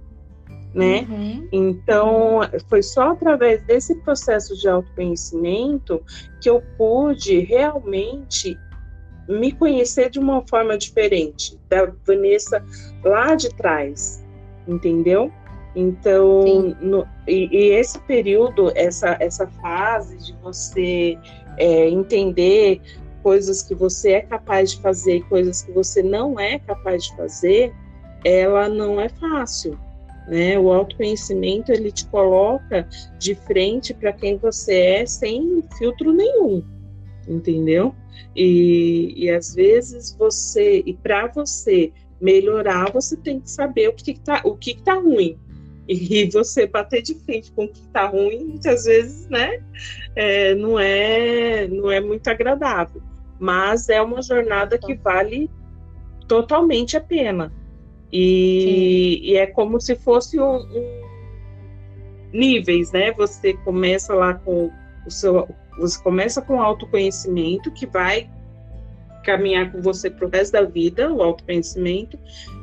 né? 0.74 1.06
Uhum. 1.10 1.48
Então, 1.51 2.41
foi 2.70 2.82
só 2.82 3.12
através 3.12 3.62
desse 3.65 3.96
processo 4.01 4.56
de 4.58 4.67
autoconhecimento 4.67 6.03
que 6.41 6.50
eu 6.50 6.62
pude 6.77 7.39
realmente 7.39 8.58
me 9.27 9.51
conhecer 9.51 10.10
de 10.10 10.20
uma 10.20 10.46
forma 10.48 10.77
diferente 10.77 11.60
da 11.67 11.91
Vanessa 12.06 12.63
lá 13.03 13.36
de 13.36 13.50
trás, 13.56 14.24
entendeu? 14.67 15.32
Então, 15.79 16.75
no, 16.81 17.07
e, 17.27 17.48
e, 17.51 17.69
esse 17.69 18.00
período, 18.00 18.72
essa, 18.75 19.15
essa 19.19 19.46
fase 19.62 20.17
de 20.17 20.34
você 20.41 21.15
é, 21.55 21.88
entender 21.88 22.81
coisas 23.22 23.62
que 23.62 23.75
você 23.75 24.13
é 24.13 24.22
capaz 24.22 24.72
de 24.72 24.81
fazer, 24.81 25.22
coisas 25.29 25.62
que 25.62 25.72
você 25.72 26.01
não 26.01 26.39
é 26.39 26.57
capaz 26.57 27.03
de 27.03 27.15
fazer, 27.15 27.72
ela 28.25 28.67
não 28.67 29.00
é 29.00 29.07
fácil. 29.07 29.77
Né? 30.27 30.57
O 30.57 30.74
autoconhecimento 30.74 31.72
ele 31.72 31.91
te 31.91 32.07
coloca 32.07 32.89
de 33.19 33.36
frente 33.36 33.93
para 33.93 34.12
quem 34.12 34.36
você 34.36 34.79
é 34.79 35.05
sem 35.05 35.63
filtro 35.77 36.12
nenhum, 36.12 36.63
entendeu? 37.27 37.93
E, 38.36 39.13
e 39.15 39.29
às 39.29 39.53
vezes 39.53 40.15
você, 40.17 40.81
e 40.88 40.96
para 40.96 41.27
você 41.27 41.93
melhorar, 42.19 42.91
você 42.91 43.15
tem 43.15 43.39
que 43.39 43.51
saber 43.51 43.89
o 43.89 43.93
que 43.93 44.10
está 44.10 44.41
o 44.43 44.55
que 44.55 44.75
tá 44.81 44.96
ruim. 44.96 45.38
E 45.88 46.29
você 46.32 46.67
bater 46.67 47.01
de 47.01 47.15
frente 47.15 47.51
com 47.51 47.65
o 47.65 47.67
que 47.70 47.79
está 47.79 48.08
ruim, 48.08 48.44
muitas 48.44 48.84
vezes, 48.84 49.27
né, 49.29 49.63
é, 50.15 50.53
não, 50.56 50.77
é, 50.77 51.67
não 51.67 51.89
é 51.89 52.01
muito 52.01 52.27
agradável. 52.27 53.01
Mas 53.39 53.88
é 53.88 54.01
uma 54.01 54.22
jornada 54.22 54.77
que 54.77 54.96
vale 54.96 55.50
totalmente 56.27 56.98
a 56.98 57.01
pena. 57.01 57.53
E, 58.12 59.20
e 59.32 59.38
é 59.38 59.48
como 59.48 59.79
se 59.79 59.96
fosse 59.96 60.39
um, 60.39 60.58
um, 60.58 61.01
níveis, 62.34 62.91
né? 62.91 63.12
Você 63.13 63.53
começa 63.53 64.13
lá 64.13 64.34
com 64.34 64.72
o 65.06 65.12
seu 65.12 65.48
você 65.77 66.01
começa 66.01 66.41
com 66.41 66.60
autoconhecimento, 66.60 67.72
que 67.72 67.86
vai 67.86 68.27
caminhar 69.24 69.72
com 69.72 69.82
você 69.82 70.10
pro 70.10 70.29
resto 70.29 70.53
da 70.53 70.63
vida, 70.63 71.13
o 71.13 71.22
autoconhecimento, 71.22 72.17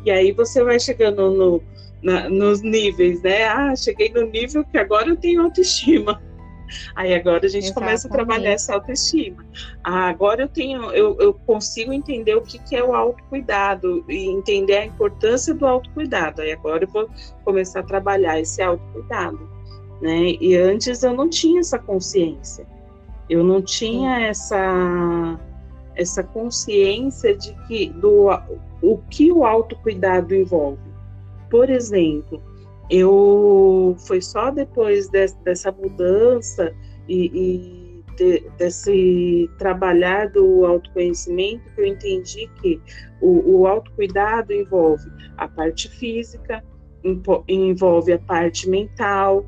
e 0.04 0.11
aí 0.11 0.33
você 0.33 0.64
vai 0.64 0.81
chegando 0.81 1.31
no, 1.31 1.62
na, 2.05 2.29
nos 2.29 2.63
níveis, 2.63 3.21
né? 3.23 3.47
Ah, 3.47 3.75
cheguei 3.75 4.13
no 4.13 4.27
nível 4.27 4.65
que 4.65 4.79
agora 4.79 5.09
eu 5.09 5.17
tenho 5.17 5.43
autoestima. 5.43 6.23
Aí 6.97 7.15
agora 7.15 7.45
a 7.45 7.49
gente 7.49 7.65
Exatamente. 7.65 7.75
começa 7.75 8.09
a 8.09 8.11
trabalhar 8.11 8.51
essa 8.51 8.75
autoestima. 8.75 9.45
Ah, 9.83 10.09
agora 10.09 10.43
eu 10.43 10.49
tenho, 10.49 10.91
eu, 10.93 11.17
eu 11.21 11.35
consigo 11.35 11.93
entender 11.93 12.35
o 12.35 12.43
que, 12.43 12.59
que 12.59 12.77
é 12.77 12.83
o 12.83 12.95
autocuidado 12.95 14.05
e 14.09 14.29
entender 14.29 14.79
a 14.79 14.85
importância 14.87 15.53
do 15.53 15.67
autocuidado. 15.67 16.43
Aí 16.43 16.53
agora 16.53 16.85
eu 16.85 16.89
vou 16.89 17.09
começar 17.45 17.81
a 17.81 17.85
trabalhar 17.85 18.41
esse 18.41 18.63
autocuidado 18.63 19.55
né? 20.05 20.37
E 20.39 20.55
antes 20.55 21.03
eu 21.03 21.15
não 21.15 21.29
tinha 21.31 21.61
essa 21.61 21.79
consciência. 21.79 22.67
Eu 23.29 23.43
não 23.43 23.63
tinha 23.63 24.21
essa 24.27 25.41
essa 25.97 26.25
consciência 26.25 27.37
de 27.37 27.55
que 27.67 27.89
do 27.89 28.29
o 28.83 28.99
que 29.09 29.33
o 29.33 29.47
autocuidado 29.47 30.35
envolve. 30.35 30.84
Por 31.51 31.71
exemplo, 31.71 32.43
eu 32.91 33.97
foi 34.07 34.21
só 34.21 34.51
depois 34.51 35.09
de, 35.09 35.27
dessa 35.45 35.73
mudança 35.73 36.75
e, 37.09 37.27
e 37.27 38.05
de, 38.17 38.49
desse 38.59 39.51
trabalhar 39.59 40.29
do 40.31 40.65
autoconhecimento 40.65 41.71
que 41.75 41.81
eu 41.81 41.87
entendi 41.87 42.51
que 42.61 42.81
o, 43.21 43.61
o 43.61 43.67
autocuidado 43.67 44.53
envolve 44.53 45.11
a 45.37 45.49
parte 45.49 45.89
física, 45.89 46.63
envolve 47.49 48.13
a 48.13 48.19
parte 48.19 48.69
mental, 48.69 49.45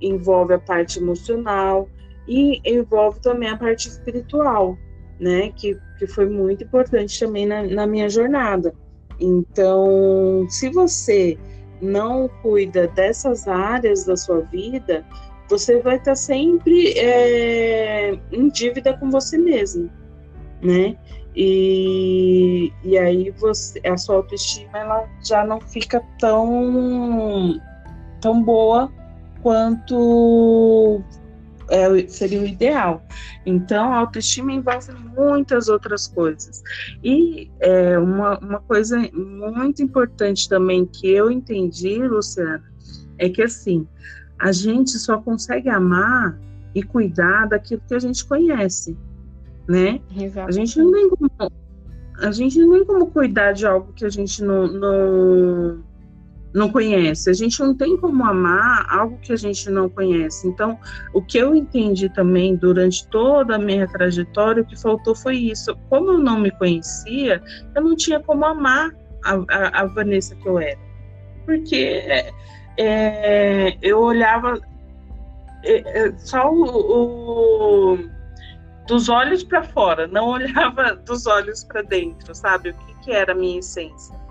envolve 0.00 0.54
a 0.54 0.58
parte 0.58 0.98
emocional 0.98 1.88
e 2.26 2.60
envolve 2.64 3.20
também 3.20 3.48
a 3.48 3.56
parte 3.56 3.88
espiritual, 3.88 4.76
né? 5.20 5.52
Que, 5.52 5.78
que 5.98 6.06
foi 6.06 6.28
muito 6.28 6.64
importante 6.64 7.18
também 7.18 7.46
na, 7.46 7.62
na 7.62 7.86
minha 7.86 8.08
jornada. 8.08 8.74
Então, 9.20 10.46
se 10.48 10.68
você 10.70 11.38
não 11.80 12.28
cuida 12.42 12.88
dessas 12.88 13.46
áreas 13.46 14.04
da 14.04 14.16
sua 14.16 14.40
vida, 14.40 15.04
você 15.48 15.80
vai 15.80 15.96
estar 15.96 16.16
sempre 16.16 16.92
é, 16.98 18.18
em 18.32 18.48
dívida 18.48 18.96
com 18.96 19.10
você 19.10 19.38
mesmo, 19.38 19.90
né? 20.62 20.96
E, 21.34 22.72
e 22.82 22.96
aí 22.96 23.30
você, 23.30 23.80
a 23.86 23.96
sua 23.96 24.16
autoestima 24.16 24.78
ela 24.78 25.08
já 25.22 25.44
não 25.44 25.60
fica 25.60 26.02
tão, 26.18 27.60
tão 28.20 28.42
boa 28.42 28.90
quanto 29.42 31.02
é, 31.68 32.06
seria 32.08 32.40
o 32.40 32.46
ideal. 32.46 33.04
Então, 33.44 33.92
a 33.92 33.98
autoestima 33.98 34.52
envolve 34.52 34.92
muitas 35.16 35.68
outras 35.68 36.06
coisas. 36.06 36.62
E 37.02 37.50
é, 37.60 37.98
uma, 37.98 38.38
uma 38.38 38.60
coisa 38.60 38.98
muito 39.12 39.82
importante 39.82 40.48
também 40.48 40.86
que 40.86 41.08
eu 41.08 41.30
entendi, 41.30 41.98
Luciana, 41.98 42.64
é 43.18 43.28
que 43.28 43.42
assim, 43.42 43.86
a 44.38 44.52
gente 44.52 44.92
só 44.98 45.18
consegue 45.18 45.68
amar 45.68 46.38
e 46.74 46.82
cuidar 46.82 47.46
daquilo 47.46 47.82
que 47.88 47.94
a 47.94 47.98
gente 47.98 48.24
conhece, 48.24 48.96
né? 49.66 50.00
A 50.46 50.50
gente 50.50 50.78
não 50.78 50.92
tem 50.92 51.08
como, 51.08 51.30
a 52.18 52.30
gente 52.30 52.58
não 52.58 52.72
tem 52.72 52.84
como 52.84 53.06
cuidar 53.06 53.52
de 53.52 53.66
algo 53.66 53.92
que 53.94 54.04
a 54.04 54.10
gente 54.10 54.44
não, 54.44 54.66
não 54.66 55.82
não 56.56 56.70
conhece. 56.70 57.28
A 57.28 57.34
gente 57.34 57.60
não 57.60 57.74
tem 57.74 57.96
como 57.98 58.24
amar 58.24 58.86
algo 58.88 59.18
que 59.18 59.32
a 59.32 59.36
gente 59.36 59.70
não 59.70 59.88
conhece. 59.88 60.48
Então, 60.48 60.78
o 61.12 61.20
que 61.20 61.36
eu 61.36 61.54
entendi 61.54 62.08
também 62.08 62.56
durante 62.56 63.06
toda 63.08 63.56
a 63.56 63.58
minha 63.58 63.86
trajetória, 63.86 64.62
o 64.62 64.66
que 64.66 64.80
faltou 64.80 65.14
foi 65.14 65.36
isso. 65.36 65.76
Como 65.90 66.12
eu 66.12 66.18
não 66.18 66.40
me 66.40 66.50
conhecia, 66.50 67.42
eu 67.74 67.82
não 67.82 67.94
tinha 67.94 68.18
como 68.20 68.44
amar 68.44 68.90
a, 69.24 69.34
a, 69.50 69.82
a 69.82 69.86
Vanessa 69.86 70.34
que 70.34 70.48
eu 70.48 70.58
era. 70.58 70.78
Porque 71.44 71.76
é, 71.76 72.32
é 72.78 73.76
eu 73.82 74.00
olhava 74.00 74.58
é, 75.62 76.06
é 76.06 76.18
só 76.18 76.50
o, 76.50 77.92
o 77.92 77.98
dos 78.86 79.08
olhos 79.08 79.44
para 79.44 79.62
fora, 79.62 80.06
não 80.06 80.28
olhava 80.40 80.94
dos 80.94 81.26
olhos 81.26 81.64
para 81.64 81.82
dentro, 81.82 82.34
sabe? 82.34 82.70
O 82.70 82.74
que, 82.74 82.94
que 83.02 83.12
era 83.12 83.32
a 83.32 83.34
minha 83.34 83.58
essência. 83.58 84.25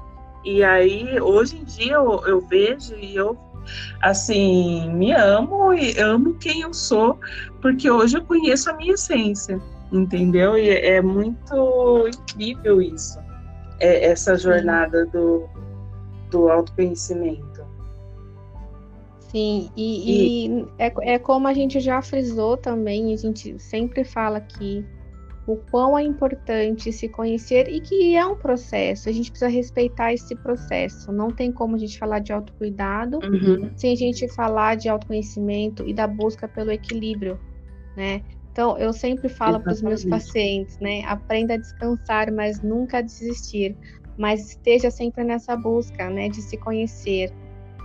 E 0.46 0.64
aí, 0.64 1.20
hoje 1.20 1.58
em 1.58 1.64
dia, 1.64 1.94
eu, 1.94 2.24
eu 2.28 2.40
vejo 2.40 2.96
e 2.96 3.16
eu, 3.16 3.36
assim, 4.00 4.88
me 4.94 5.12
amo 5.12 5.74
e 5.74 5.98
amo 6.00 6.36
quem 6.36 6.62
eu 6.62 6.72
sou, 6.72 7.20
porque 7.62 7.90
hoje 7.90 8.18
eu 8.18 8.24
conheço 8.24 8.70
a 8.70 8.74
minha 8.74 8.94
essência, 8.94 9.60
entendeu? 9.92 10.56
E 10.56 10.70
é 10.70 11.02
muito 11.02 12.08
incrível 12.08 12.80
isso, 12.80 13.18
é, 13.80 14.06
essa 14.06 14.38
jornada 14.38 15.08
do, 15.08 15.50
do 16.30 16.48
autoconhecimento. 16.48 17.66
Sim, 19.32 19.72
e, 19.76 20.46
e, 20.46 20.48
e 20.48 20.68
é, 20.78 21.16
é 21.16 21.20
como 21.20 21.48
a 21.48 21.54
gente 21.54 21.80
já 21.80 22.04
frisou 22.04 22.56
também, 22.56 23.14
a 23.14 23.18
gente 23.18 23.58
sempre 23.60 24.04
fala 24.04 24.38
aqui, 24.38 24.86
o 25.48 25.56
quão 25.56 25.98
é 25.98 26.04
importante 26.04 26.92
se 26.92 27.08
conhecer 27.08 27.70
e 27.70 27.80
que 27.80 28.16
é 28.16 28.26
um 28.26 28.36
processo. 28.36 29.08
A 29.08 29.12
gente 29.12 29.30
precisa 29.30 29.50
respeitar 29.50 30.12
esse 30.12 30.36
processo. 30.36 31.12
Não 31.12 31.30
tem 31.30 31.52
como 31.52 31.76
a 31.76 31.80
gente 31.80 32.00
falar 32.00 32.20
de 32.20 32.34
autocuidado 32.34 33.20
uhum. 33.24 33.70
sem 33.76 33.94
a 33.94 33.96
gente 33.96 34.28
falar 34.34 34.76
de 34.76 34.90
autoconhecimento 34.90 35.88
e 35.88 35.94
da 35.94 36.08
busca 36.08 36.48
pelo 36.48 36.72
equilíbrio, 36.72 37.40
né? 37.96 38.22
Então, 38.52 38.78
eu 38.78 38.94
sempre 38.94 39.28
falo 39.28 39.60
para 39.60 39.74
os 39.74 39.82
meus 39.82 40.06
pacientes, 40.06 40.80
né? 40.80 41.04
Aprenda 41.06 41.56
a 41.56 41.58
descansar, 41.58 42.32
mas 42.32 42.62
nunca 42.62 43.00
a 43.00 43.02
desistir. 43.02 43.76
Mas 44.18 44.52
esteja 44.52 44.90
sempre 44.90 45.26
nessa 45.26 45.58
busca, 45.58 46.10
né? 46.10 46.30
De 46.30 46.42
se 46.42 46.58
conhecer, 46.58 47.34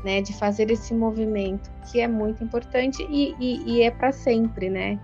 né? 0.04 0.22
De 0.22 0.32
fazer 0.32 0.70
esse 0.70 0.94
movimento, 0.94 1.68
que 1.90 2.00
é 2.00 2.06
muito 2.06 2.44
importante 2.44 3.04
e, 3.10 3.34
e, 3.40 3.62
e 3.66 3.82
é 3.82 3.90
para 3.90 4.12
sempre, 4.12 4.70
né? 4.70 4.98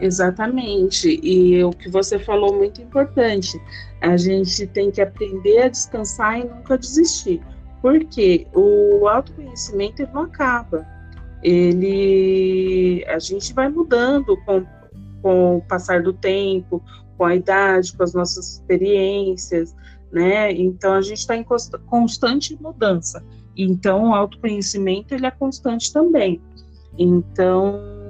Exatamente. 0.00 1.20
E 1.22 1.62
o 1.64 1.70
que 1.70 1.88
você 1.88 2.18
falou 2.18 2.56
muito 2.56 2.80
importante. 2.80 3.60
A 4.00 4.16
gente 4.16 4.66
tem 4.66 4.90
que 4.90 5.00
aprender 5.00 5.62
a 5.62 5.68
descansar 5.68 6.40
e 6.40 6.44
nunca 6.44 6.76
desistir. 6.76 7.40
Porque 7.80 8.46
o 8.54 9.06
autoconhecimento 9.08 10.02
ele 10.02 10.12
não 10.12 10.22
acaba. 10.22 10.86
Ele 11.42 13.04
a 13.08 13.18
gente 13.18 13.52
vai 13.52 13.68
mudando 13.68 14.36
com, 14.44 14.64
com 15.20 15.56
o 15.56 15.62
passar 15.62 16.02
do 16.02 16.12
tempo, 16.12 16.82
com 17.16 17.24
a 17.24 17.34
idade, 17.34 17.92
com 17.96 18.02
as 18.02 18.14
nossas 18.14 18.54
experiências, 18.54 19.74
né? 20.12 20.52
Então 20.52 20.94
a 20.94 21.00
gente 21.00 21.18
está 21.18 21.36
em 21.36 21.44
constante 21.86 22.56
mudança. 22.60 23.24
Então 23.56 24.10
o 24.10 24.14
autoconhecimento 24.14 25.14
ele 25.14 25.26
é 25.26 25.30
constante 25.30 25.92
também. 25.92 26.40
Então 26.98 28.01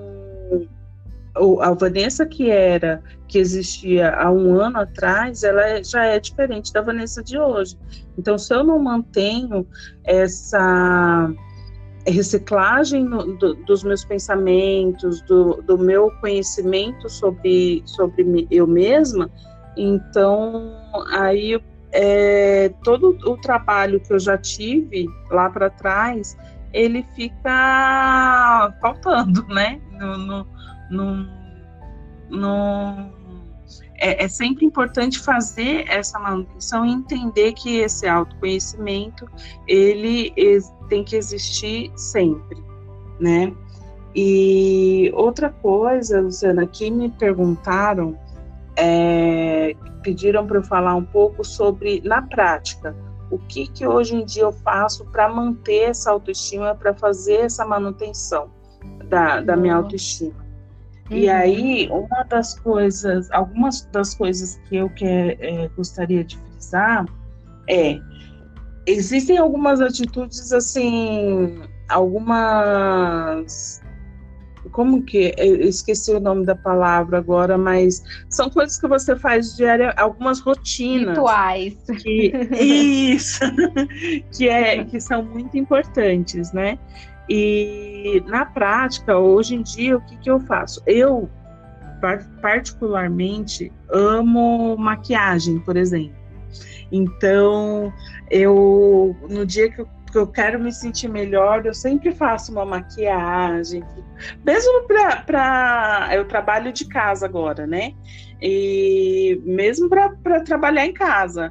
a 1.35 1.73
Vanessa 1.73 2.27
que 2.27 2.51
era, 2.51 3.03
que 3.27 3.39
existia 3.39 4.15
há 4.15 4.31
um 4.31 4.61
ano 4.61 4.81
atrás, 4.81 5.43
ela 5.43 5.67
é, 5.67 5.83
já 5.83 6.05
é 6.05 6.21
diferente 6.21 6.73
da 6.73 6.83
Vanessa 6.83 7.23
de 7.23 7.39
hoje. 7.39 7.79
Então, 8.19 8.37
se 8.37 8.55
eu 8.55 8.63
não 8.63 8.79
mantenho 8.79 9.67
essa 10.05 11.31
reciclagem 12.07 13.09
do, 13.09 13.55
dos 13.55 13.83
meus 13.85 14.05
pensamentos, 14.05 15.23
do, 15.23 15.63
do, 15.63 15.79
meu 15.79 16.11
conhecimento 16.21 17.09
sobre, 17.09 17.83
sobre 17.87 18.47
eu 18.51 18.67
mesma, 18.67 19.31
então 19.77 20.75
aí 21.13 21.63
é, 21.93 22.73
todo 22.83 23.17
o 23.25 23.37
trabalho 23.37 24.01
que 24.01 24.13
eu 24.13 24.19
já 24.19 24.37
tive 24.37 25.07
lá 25.31 25.49
para 25.49 25.71
trás, 25.71 26.37
ele 26.73 27.05
fica 27.15 28.75
faltando, 28.81 29.47
né? 29.49 29.81
No, 29.93 30.19
no, 30.19 30.47
não, 30.93 31.27
não 32.31 33.11
é, 33.99 34.25
é, 34.25 34.29
sempre 34.29 34.65
importante 34.65 35.19
fazer 35.19 35.85
essa 35.89 36.19
manutenção 36.19 36.85
e 36.85 36.93
entender 36.93 37.53
que 37.53 37.79
esse 37.79 38.07
autoconhecimento 38.07 39.27
ele 39.67 40.33
tem 40.89 41.03
que 41.03 41.17
existir 41.17 41.91
sempre, 41.97 42.63
né? 43.19 43.53
E 44.15 45.11
outra 45.15 45.49
coisa, 45.49 46.21
Luciana, 46.21 46.67
que 46.67 46.91
me 46.91 47.09
perguntaram, 47.09 48.19
é, 48.77 49.75
pediram 50.03 50.47
para 50.47 50.59
eu 50.59 50.63
falar 50.63 50.95
um 50.95 51.05
pouco 51.05 51.43
sobre, 51.43 52.03
na 52.05 52.21
prática, 52.21 52.95
o 53.31 53.39
que, 53.39 53.67
que 53.67 53.87
hoje 53.87 54.15
em 54.15 54.25
dia 54.25 54.43
eu 54.43 54.53
faço 54.53 55.07
para 55.07 55.27
manter 55.29 55.91
essa 55.91 56.11
autoestima, 56.11 56.75
para 56.75 56.93
fazer 56.93 57.37
essa 57.37 57.65
manutenção 57.65 58.51
da, 59.09 59.41
da 59.41 59.57
minha 59.57 59.77
autoestima. 59.77 60.42
Uhum. 61.11 61.19
E 61.19 61.29
aí, 61.29 61.89
uma 61.91 62.23
das 62.25 62.59
coisas, 62.59 63.31
algumas 63.31 63.83
das 63.93 64.15
coisas 64.15 64.61
que 64.69 64.77
eu 64.77 64.89
quer, 64.91 65.37
é, 65.41 65.69
gostaria 65.77 66.25
de 66.25 66.37
frisar 66.39 67.07
é 67.69 68.01
existem 68.87 69.39
algumas 69.39 69.81
atitudes 69.81 70.53
assim, 70.53 71.61
algumas 71.89 73.81
como 74.71 75.03
que 75.03 75.35
eu 75.37 75.61
esqueci 75.69 76.13
o 76.13 76.21
nome 76.21 76.47
da 76.47 76.55
palavra 76.55 77.19
agora, 77.19 77.59
mas 77.59 78.03
são 78.31 78.49
coisas 78.49 78.81
que 78.81 78.89
você 78.89 79.17
faz 79.17 79.57
diária, 79.57 79.93
algumas 79.97 80.41
rotinas, 80.41 81.11
rituais, 81.11 81.77
que, 82.01 82.33
isso, 82.57 83.41
que 84.31 84.49
é 84.49 84.85
que 84.85 85.01
são 85.01 85.23
muito 85.23 85.59
importantes, 85.59 86.53
né? 86.53 86.79
E 87.35 88.23
na 88.27 88.45
prática, 88.45 89.17
hoje 89.17 89.55
em 89.55 89.63
dia, 89.63 89.97
o 89.97 90.01
que, 90.03 90.19
que 90.19 90.31
eu 90.31 90.39
faço? 90.41 90.83
Eu, 90.87 91.31
particularmente, 92.43 93.73
amo 93.91 94.77
maquiagem, 94.77 95.59
por 95.61 95.75
exemplo. 95.75 96.15
Então, 96.93 97.91
eu 98.31 99.17
no 99.31 99.47
dia 99.47 99.71
que 99.71 99.81
eu 99.81 99.89
porque 100.13 100.19
eu 100.19 100.27
quero 100.27 100.61
me 100.61 100.71
sentir 100.71 101.09
melhor, 101.09 101.65
eu 101.65 101.73
sempre 101.73 102.13
faço 102.13 102.53
uma 102.53 102.67
maquiagem, 102.67 103.83
mesmo 104.45 104.87
para 104.87 106.11
eu 106.13 106.29
trabalho 106.29 106.71
de 106.71 106.85
casa 106.85 107.25
agora, 107.25 107.67
né? 107.67 107.95
E 108.39 109.41
mesmo 109.43 109.89
para 109.89 110.43
trabalhar 110.45 110.85
em 110.85 110.93
casa, 110.93 111.51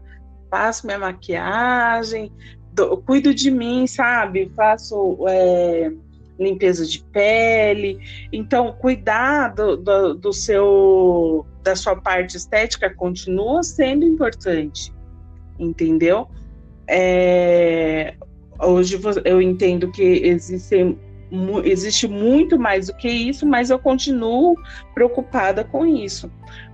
faço 0.51 0.85
minha 0.85 0.99
maquiagem, 0.99 2.31
do, 2.73 2.97
cuido 2.97 3.33
de 3.33 3.51
mim, 3.51 3.85
sabe? 3.87 4.51
Faço 4.55 5.17
é, 5.27 5.91
limpeza 6.39 6.85
de 6.85 7.03
pele. 7.03 7.99
Então, 8.31 8.73
cuidar 8.73 9.49
do, 9.49 9.77
do, 9.77 10.13
do 10.15 10.33
seu 10.33 11.45
da 11.63 11.75
sua 11.75 11.95
parte 11.95 12.37
estética 12.37 12.89
continua 12.89 13.61
sendo 13.61 14.03
importante, 14.03 14.91
entendeu? 15.59 16.27
É, 16.87 18.15
hoje 18.59 18.99
eu 19.23 19.39
entendo 19.39 19.91
que 19.91 20.01
existem, 20.01 20.97
existe 21.63 22.07
muito 22.07 22.57
mais 22.57 22.87
do 22.87 22.95
que 22.95 23.07
isso, 23.07 23.45
mas 23.45 23.69
eu 23.69 23.77
continuo 23.77 24.55
preocupada 24.95 25.63
com 25.63 25.85
isso 25.85 26.31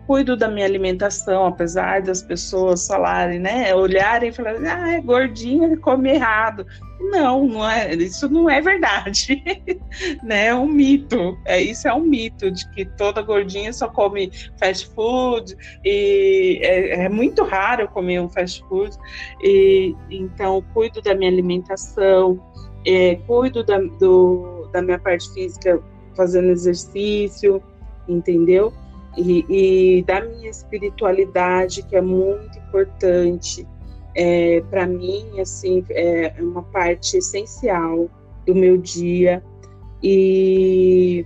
cuido 0.07 0.37
da 0.37 0.47
minha 0.47 0.65
alimentação, 0.65 1.45
apesar 1.45 2.01
das 2.01 2.23
pessoas 2.23 2.87
falarem, 2.87 3.39
né, 3.39 3.75
olharem 3.75 4.29
e 4.29 4.31
falarem, 4.31 4.65
ah, 4.65 4.93
é 4.93 5.01
gordinha, 5.01 5.77
come 5.77 6.11
errado. 6.11 6.65
Não, 6.99 7.45
não 7.45 7.69
é, 7.69 7.93
isso 7.93 8.27
não 8.29 8.49
é 8.49 8.61
verdade, 8.61 9.43
né, 10.23 10.47
é 10.47 10.55
um 10.55 10.65
mito, 10.65 11.37
é, 11.45 11.61
isso 11.61 11.87
é 11.87 11.93
um 11.93 11.99
mito, 11.99 12.49
de 12.49 12.67
que 12.71 12.85
toda 12.85 13.21
gordinha 13.21 13.71
só 13.71 13.87
come 13.87 14.31
fast 14.57 14.89
food, 14.95 15.55
e 15.85 16.59
é, 16.63 17.05
é 17.05 17.09
muito 17.09 17.43
raro 17.43 17.87
comer 17.89 18.19
um 18.21 18.29
fast 18.29 18.63
food, 18.67 18.95
e 19.43 19.93
então 20.09 20.63
cuido 20.73 21.01
da 21.01 21.13
minha 21.13 21.29
alimentação, 21.29 22.41
é, 22.85 23.15
cuido 23.27 23.63
da, 23.63 23.77
do, 23.77 24.67
da 24.71 24.81
minha 24.81 24.97
parte 24.97 25.31
física 25.33 25.79
fazendo 26.15 26.49
exercício, 26.49 27.61
entendeu? 28.07 28.73
E, 29.17 29.45
e 29.49 30.03
da 30.03 30.21
minha 30.21 30.49
espiritualidade, 30.49 31.83
que 31.83 31.95
é 31.95 32.01
muito 32.01 32.57
importante. 32.59 33.67
É, 34.15 34.61
para 34.69 34.87
mim, 34.87 35.39
assim, 35.39 35.83
é 35.89 36.33
uma 36.39 36.63
parte 36.63 37.17
essencial 37.17 38.09
do 38.45 38.55
meu 38.55 38.77
dia. 38.77 39.43
E 40.01 41.25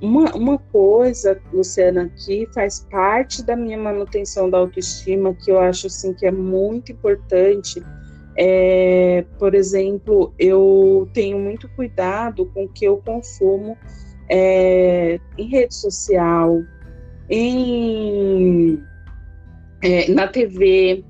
uma, 0.00 0.34
uma 0.34 0.58
coisa, 0.58 1.40
Luciana, 1.52 2.10
que 2.24 2.46
faz 2.52 2.86
parte 2.90 3.44
da 3.44 3.54
minha 3.54 3.78
manutenção 3.78 4.48
da 4.48 4.58
autoestima, 4.58 5.34
que 5.34 5.50
eu 5.50 5.58
acho 5.58 5.88
assim 5.88 6.12
que 6.14 6.26
é 6.26 6.30
muito 6.30 6.92
importante, 6.92 7.82
é, 8.36 9.24
por 9.38 9.54
exemplo, 9.54 10.32
eu 10.38 11.08
tenho 11.12 11.38
muito 11.38 11.68
cuidado 11.76 12.46
com 12.46 12.64
o 12.64 12.68
que 12.68 12.84
eu 12.84 12.96
consumo 12.96 13.76
é, 14.28 15.20
em 15.36 15.48
rede 15.48 15.74
social, 15.74 16.62
em, 17.32 18.78
é, 19.80 20.12
na 20.12 20.28
TV, 20.28 21.02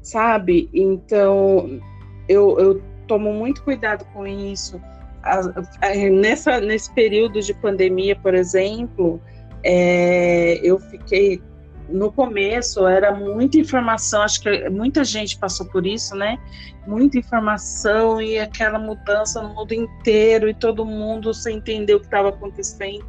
sabe? 0.00 0.70
Então, 0.72 1.78
eu, 2.26 2.58
eu 2.58 2.82
tomo 3.06 3.30
muito 3.34 3.62
cuidado 3.62 4.06
com 4.14 4.26
isso. 4.26 4.80
A, 5.22 5.40
a, 5.82 5.94
nessa, 6.10 6.60
nesse 6.60 6.90
período 6.94 7.42
de 7.42 7.52
pandemia, 7.52 8.16
por 8.16 8.34
exemplo, 8.34 9.20
é, 9.62 10.58
eu 10.62 10.78
fiquei. 10.78 11.42
No 11.88 12.10
começo 12.10 12.84
era 12.84 13.14
muita 13.14 13.58
informação, 13.58 14.22
acho 14.22 14.40
que 14.40 14.68
muita 14.70 15.04
gente 15.04 15.38
passou 15.38 15.66
por 15.66 15.86
isso, 15.86 16.16
né? 16.16 16.36
Muita 16.84 17.16
informação 17.16 18.20
e 18.20 18.40
aquela 18.40 18.76
mudança 18.76 19.40
no 19.40 19.54
mundo 19.54 19.72
inteiro 19.72 20.48
e 20.48 20.54
todo 20.54 20.84
mundo 20.84 21.32
sem 21.32 21.58
entender 21.58 21.94
o 21.94 22.00
que 22.00 22.06
estava 22.06 22.30
acontecendo 22.30 23.04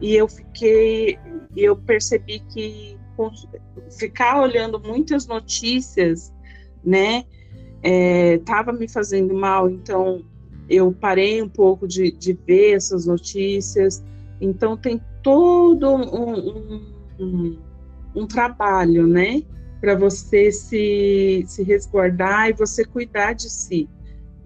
e 0.00 0.16
eu 0.16 0.26
fiquei, 0.28 1.18
eu 1.56 1.76
percebi 1.76 2.40
que 2.48 2.98
ficar 3.98 4.40
olhando 4.40 4.80
muitas 4.80 5.26
notícias, 5.26 6.32
né, 6.82 7.24
estava 8.34 8.70
é, 8.70 8.74
me 8.74 8.88
fazendo 8.88 9.34
mal, 9.34 9.68
então 9.68 10.24
eu 10.68 10.92
parei 10.92 11.42
um 11.42 11.48
pouco 11.48 11.86
de, 11.86 12.10
de 12.12 12.32
ver 12.32 12.76
essas 12.76 13.04
notícias, 13.04 14.02
então 14.40 14.76
tem 14.76 15.00
todo 15.22 15.90
um, 15.90 16.82
um, 17.18 17.58
um, 18.16 18.26
trabalho, 18.26 19.06
né, 19.06 19.42
para 19.80 19.94
você 19.94 20.50
se, 20.50 21.44
se 21.46 21.62
resguardar 21.62 22.48
e 22.48 22.52
você 22.54 22.84
cuidar 22.84 23.34
de 23.34 23.50
si, 23.50 23.86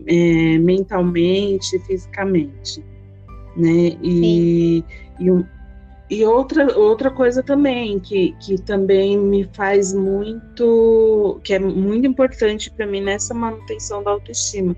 é, 0.04 0.58
mentalmente, 0.58 1.78
fisicamente, 1.80 2.84
né, 3.56 3.96
e... 4.02 4.82
Sim 4.88 5.03
e, 5.18 5.44
e 6.10 6.24
outra, 6.24 6.76
outra 6.76 7.10
coisa 7.10 7.42
também, 7.42 7.98
que, 7.98 8.34
que 8.40 8.60
também 8.60 9.18
me 9.18 9.48
faz 9.52 9.92
muito, 9.92 11.40
que 11.42 11.54
é 11.54 11.58
muito 11.58 12.06
importante 12.06 12.70
para 12.70 12.86
mim 12.86 13.00
nessa 13.00 13.32
manutenção 13.32 14.02
da 14.02 14.10
autoestima, 14.10 14.76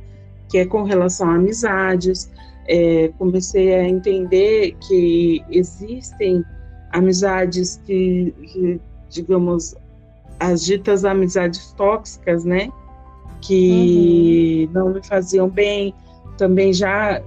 que 0.49 0.59
é 0.59 0.67
com 0.67 0.83
relação 0.83 1.31
a 1.31 1.35
amizades. 1.35 2.31
É, 2.69 3.13
comecei 3.19 3.75
a 3.75 3.89
entender 3.89 4.77
que 4.89 5.45
existem 5.51 6.45
amizades 6.93 7.81
que, 7.87 8.35
que, 8.43 8.81
digamos, 9.09 9.75
as 10.41 10.65
ditas 10.65 11.05
amizades 11.05 11.73
tóxicas, 11.73 12.45
né? 12.45 12.69
Que 13.41 14.69
uhum. 14.69 14.73
não 14.73 14.95
me 14.95 15.07
faziam 15.07 15.49
bem. 15.49 15.95
Também 16.37 16.73
já 16.73 17.23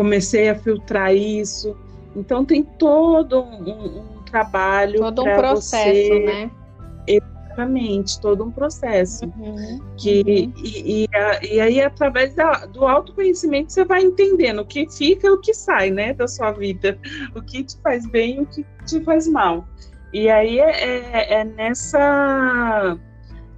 comecei 0.00 0.48
a 0.48 0.54
filtrar 0.54 1.14
isso. 1.14 1.76
Então 2.16 2.42
tem 2.42 2.62
todo 2.62 3.42
um, 3.42 3.98
um 4.00 4.22
trabalho. 4.24 4.98
Todo 4.98 5.20
um 5.20 5.36
processo, 5.36 6.08
você... 6.08 6.20
né? 6.20 6.50
Exatamente, 7.06 8.18
todo 8.18 8.44
um 8.44 8.50
processo. 8.50 9.26
Uhum, 9.26 9.78
que, 9.98 10.22
uhum. 10.22 10.64
E, 10.64 11.04
e, 11.04 11.08
e, 11.52 11.60
aí, 11.60 11.82
através 11.82 12.34
da, 12.34 12.64
do 12.64 12.86
autoconhecimento, 12.86 13.70
você 13.72 13.84
vai 13.84 14.00
entendendo 14.02 14.60
o 14.60 14.64
que 14.64 14.88
fica 14.90 15.26
e 15.26 15.30
o 15.30 15.38
que 15.38 15.52
sai 15.52 15.90
né, 15.90 16.14
da 16.14 16.26
sua 16.26 16.52
vida, 16.52 16.98
o 17.34 17.42
que 17.42 17.62
te 17.62 17.76
faz 17.82 18.06
bem 18.06 18.36
e 18.36 18.40
o 18.40 18.46
que 18.46 18.64
te 18.86 19.04
faz 19.04 19.28
mal. 19.28 19.68
E 20.14 20.30
aí 20.30 20.60
é, 20.60 20.70
é, 20.70 21.34
é 21.40 21.44
nessa 21.44 22.98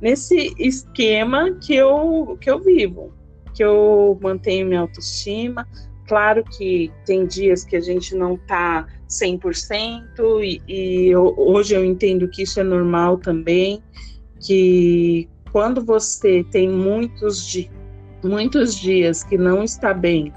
nesse 0.01 0.53
esquema 0.59 1.53
que 1.61 1.77
eu, 1.77 2.37
que 2.41 2.51
eu 2.51 2.59
vivo, 2.59 3.15
que 3.55 3.63
eu 3.63 4.19
mantenho 4.21 4.67
minha 4.67 4.81
autoestima, 4.81 5.65
Claro 6.13 6.45
que 6.45 6.93
tem 7.07 7.25
dias 7.25 7.65
que 7.65 7.75
a 7.75 7.81
gente 7.81 8.15
não 8.15 8.35
está 8.35 8.87
100%, 9.09 10.45
e, 10.45 10.61
e 10.69 11.09
eu, 11.09 11.33
hoje 11.39 11.75
eu 11.75 11.83
entendo 11.83 12.29
que 12.29 12.43
isso 12.43 12.61
é 12.61 12.63
normal 12.63 13.17
também, 13.17 13.83
que 14.39 15.27
quando 15.51 15.83
você 15.83 16.45
tem 16.51 16.69
muitos, 16.69 17.47
di 17.47 17.71
muitos 18.23 18.75
dias 18.75 19.25
que 19.25 19.39
não 19.39 19.65
está 19.65 19.95
bem, 19.95 20.31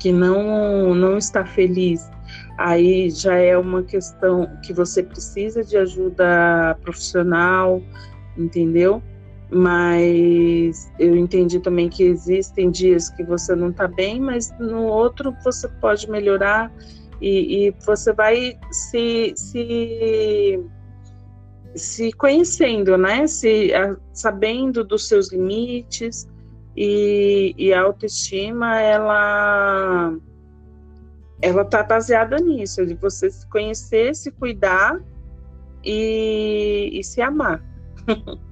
que 0.00 0.10
não, 0.10 0.94
não 0.94 1.18
está 1.18 1.44
feliz, 1.44 2.08
aí 2.56 3.10
já 3.10 3.34
é 3.34 3.54
uma 3.58 3.82
questão 3.82 4.48
que 4.64 4.72
você 4.72 5.02
precisa 5.02 5.62
de 5.62 5.76
ajuda 5.76 6.74
profissional, 6.80 7.82
entendeu? 8.34 9.02
Mas 9.50 10.90
eu 10.98 11.16
entendi 11.16 11.58
também 11.58 11.88
que 11.88 12.02
existem 12.02 12.70
dias 12.70 13.08
que 13.08 13.24
você 13.24 13.54
não 13.56 13.70
está 13.70 13.88
bem, 13.88 14.20
mas 14.20 14.52
no 14.58 14.82
outro 14.82 15.34
você 15.42 15.66
pode 15.80 16.10
melhorar 16.10 16.70
e, 17.20 17.68
e 17.68 17.74
você 17.84 18.12
vai 18.12 18.58
se, 18.70 19.32
se, 19.36 20.62
se 21.74 22.12
conhecendo, 22.12 22.98
né? 22.98 23.26
Se, 23.26 23.72
a, 23.74 23.96
sabendo 24.12 24.84
dos 24.84 25.08
seus 25.08 25.32
limites 25.32 26.28
e, 26.76 27.54
e 27.56 27.72
a 27.72 27.82
autoestima, 27.82 28.80
ela 28.80 30.14
ela 31.40 31.62
está 31.62 31.84
baseada 31.84 32.36
nisso, 32.38 32.84
de 32.84 32.94
você 32.94 33.30
se 33.30 33.48
conhecer, 33.48 34.14
se 34.14 34.30
cuidar 34.32 35.00
e, 35.84 36.90
e 36.92 37.04
se 37.04 37.22
amar. 37.22 37.62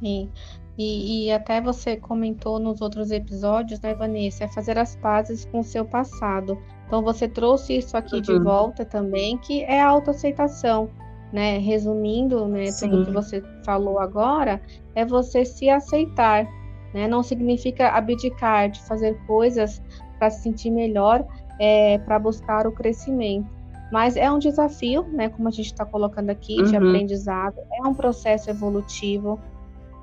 Sim. 0.00 0.30
E, 0.78 1.26
e, 1.26 1.32
até 1.32 1.60
você 1.60 1.96
comentou 1.96 2.60
nos 2.60 2.80
outros 2.80 3.10
episódios, 3.10 3.80
né, 3.80 3.94
Vanessa, 3.94 4.44
é 4.44 4.48
fazer 4.48 4.78
as 4.78 4.94
pazes 4.94 5.44
com 5.46 5.58
o 5.58 5.64
seu 5.64 5.84
passado. 5.84 6.56
Então 6.86 7.02
você 7.02 7.26
trouxe 7.26 7.78
isso 7.78 7.96
aqui 7.96 8.16
uhum. 8.16 8.22
de 8.22 8.38
volta 8.38 8.84
também, 8.84 9.36
que 9.38 9.64
é 9.64 9.80
a 9.80 9.88
autoaceitação, 9.88 10.88
né? 11.32 11.58
Resumindo, 11.58 12.46
né, 12.46 12.66
Sim. 12.66 12.90
tudo 12.90 13.06
que 13.06 13.10
você 13.10 13.42
falou 13.64 13.98
agora, 13.98 14.62
é 14.94 15.04
você 15.04 15.44
se 15.44 15.68
aceitar, 15.68 16.46
né? 16.94 17.08
Não 17.08 17.24
significa 17.24 17.88
abdicar 17.88 18.70
de 18.70 18.80
fazer 18.82 19.18
coisas 19.26 19.82
para 20.16 20.30
se 20.30 20.44
sentir 20.44 20.70
melhor, 20.70 21.26
é, 21.58 21.98
para 21.98 22.20
buscar 22.20 22.68
o 22.68 22.72
crescimento. 22.72 23.50
Mas 23.90 24.16
é 24.16 24.30
um 24.30 24.38
desafio, 24.38 25.02
né? 25.08 25.28
Como 25.28 25.48
a 25.48 25.50
gente 25.50 25.66
está 25.66 25.84
colocando 25.84 26.30
aqui, 26.30 26.56
uhum. 26.60 26.66
de 26.66 26.76
aprendizado, 26.76 27.56
é 27.72 27.82
um 27.82 27.94
processo 27.94 28.48
evolutivo 28.48 29.40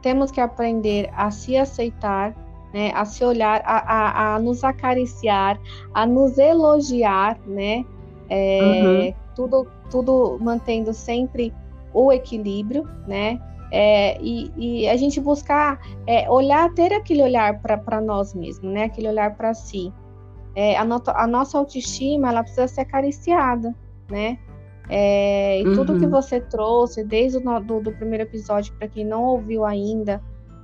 temos 0.06 0.30
que 0.30 0.40
aprender 0.40 1.10
a 1.16 1.32
se 1.32 1.58
aceitar, 1.58 2.36
né, 2.72 2.92
a 2.94 3.06
se 3.06 3.26
olhar, 3.26 3.60
a, 3.66 3.78
a, 3.78 4.36
a 4.36 4.40
nos 4.40 4.64
acariciar, 4.64 5.60
a 5.96 6.06
nos 6.06 6.38
elogiar, 6.38 7.40
né? 7.48 7.84
É, 8.30 8.60
uhum. 8.62 9.14
tudo, 9.36 9.68
tudo 9.90 10.38
mantendo 10.40 10.94
sempre 10.94 11.52
o 11.92 12.14
equilíbrio, 12.14 12.88
né? 13.08 13.42
É, 13.72 14.22
e, 14.22 14.52
e, 14.56 14.88
a 14.88 14.96
gente 14.96 15.20
buscar 15.20 15.82
é, 16.06 16.30
olhar, 16.30 16.72
ter 16.76 16.94
aquele 16.94 17.24
olhar 17.24 17.60
para 17.60 18.00
nós 18.00 18.36
mesmos, 18.36 18.72
né? 18.72 18.84
Aquele 18.84 19.08
olhar 19.08 19.36
para 19.36 19.56
si. 19.56 19.92
É, 20.54 20.78
a, 20.78 20.86
no, 20.86 21.02
a, 21.08 21.26
nossa 21.26 21.58
autoestima, 21.58 22.30
ela 22.30 22.44
precisa 22.44 22.68
ser 22.68 22.82
acariciada, 22.82 23.74
né? 24.08 24.38
É, 24.90 25.62
e 25.62 25.68
uhum. 25.68 25.76
tudo 25.76 25.98
que 25.98 26.06
uhum. 26.06 26.12
você 26.12 26.40
trouxe, 26.40 27.04
desde 27.04 27.38
o 27.38 27.60
do, 27.60 27.80
do 27.82 27.92
primeiro 27.92 28.24
episódio, 28.24 28.74
para 28.76 28.88
quem 28.88 29.06
não 29.06 29.24
ouviu 29.24 29.66
ainda, 29.66 30.22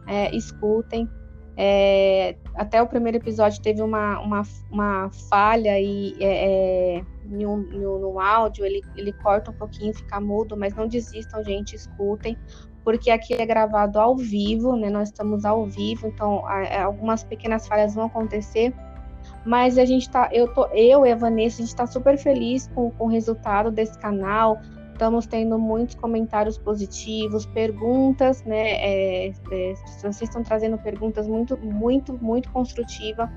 é, 0.08 0.36
escutem. 0.36 1.10
É, 1.58 2.38
até 2.56 2.82
o 2.82 2.88
primeiro 2.88 3.18
episódio 3.18 3.62
teve 3.62 3.82
uma, 3.82 4.20
uma, 4.22 4.42
uma 4.72 5.10
falha 5.30 5.80
e 5.80 6.16
é, 6.20 6.96
é, 6.98 7.06
no, 7.26 7.58
no, 7.58 8.00
no, 8.00 8.20
áudio 8.20 8.66
ele, 8.66 8.82
ele 8.96 9.12
corta 9.14 9.52
um 9.52 9.54
pouquinho, 9.54 9.94
fica 9.94 10.20
mudo, 10.20 10.56
mas 10.56 10.74
não 10.74 10.88
desistam, 10.88 11.44
gente, 11.44 11.76
escutem, 11.76 12.38
porque 12.84 13.12
aqui 13.12 13.34
é 13.34 13.46
gravado 13.46 14.00
ao 14.00 14.16
vivo, 14.16 14.76
né? 14.76 14.90
Nós 14.90 15.10
estamos 15.10 15.44
ao 15.44 15.66
vivo, 15.66 16.08
então 16.08 16.46
a, 16.46 16.84
algumas 16.84 17.24
pequenas 17.24 17.68
falhas 17.68 17.94
vão 17.94 18.06
acontecer, 18.06 18.74
mas 19.46 19.78
a 19.78 19.86
gente 19.86 20.10
tá, 20.10 20.30
eu 20.32 20.54
tô, 20.54 20.66
eu 20.68 21.06
e 21.06 21.12
a 21.12 21.16
Vanessa, 21.16 21.58
a 21.58 21.62
gente 21.62 21.70
está 21.70 21.88
super 21.88 22.18
feliz 22.18 22.68
com, 22.76 22.92
com 22.92 23.06
o 23.06 23.08
resultado 23.08 23.72
desse 23.72 23.98
canal. 23.98 24.60
Estamos 24.92 25.26
tendo 25.26 25.58
muitos 25.58 25.96
comentários 25.96 26.60
positivos, 26.60 27.46
perguntas, 27.48 28.44
né? 28.44 28.74
É, 28.74 29.28
é, 29.30 29.74
vocês 30.02 30.22
estão 30.22 30.44
trazendo 30.44 30.78
perguntas 30.78 31.28
muito, 31.28 31.58
muito, 31.58 32.14
muito 32.22 32.52
construtivas 32.52 33.28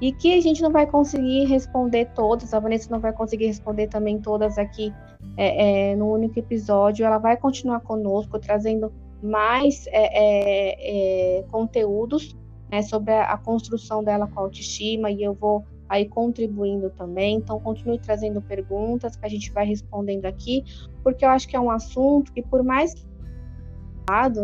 e 0.00 0.12
que 0.12 0.34
a 0.34 0.40
gente 0.40 0.62
não 0.62 0.70
vai 0.70 0.86
conseguir 0.86 1.46
responder 1.46 2.06
todas. 2.14 2.52
A 2.52 2.60
Vanessa 2.60 2.90
não 2.90 3.00
vai 3.00 3.12
conseguir 3.12 3.46
responder 3.46 3.86
também 3.86 4.18
todas 4.18 4.58
aqui 4.58 4.92
é, 5.36 5.92
é, 5.92 5.96
no 5.96 6.12
único 6.12 6.38
episódio. 6.38 7.04
Ela 7.04 7.18
vai 7.18 7.36
continuar 7.36 7.80
conosco 7.80 8.38
trazendo 8.38 8.92
mais 9.22 9.86
é, 9.88 11.38
é, 11.38 11.42
conteúdos 11.50 12.36
né, 12.70 12.82
sobre 12.82 13.12
a, 13.12 13.32
a 13.32 13.38
construção 13.38 14.02
dela 14.04 14.26
com 14.26 14.40
a 14.40 14.42
autoestima 14.44 15.10
e 15.10 15.22
eu 15.22 15.34
vou 15.34 15.64
aí 15.88 16.08
contribuindo 16.08 16.90
também. 16.90 17.36
Então, 17.36 17.58
continue 17.58 17.98
trazendo 17.98 18.40
perguntas 18.40 19.16
que 19.16 19.26
a 19.26 19.28
gente 19.28 19.50
vai 19.50 19.66
respondendo 19.66 20.26
aqui, 20.26 20.64
porque 21.02 21.24
eu 21.24 21.30
acho 21.30 21.48
que 21.48 21.56
é 21.56 21.60
um 21.60 21.70
assunto 21.70 22.32
que, 22.32 22.42
por 22.42 22.62
mais 22.62 22.94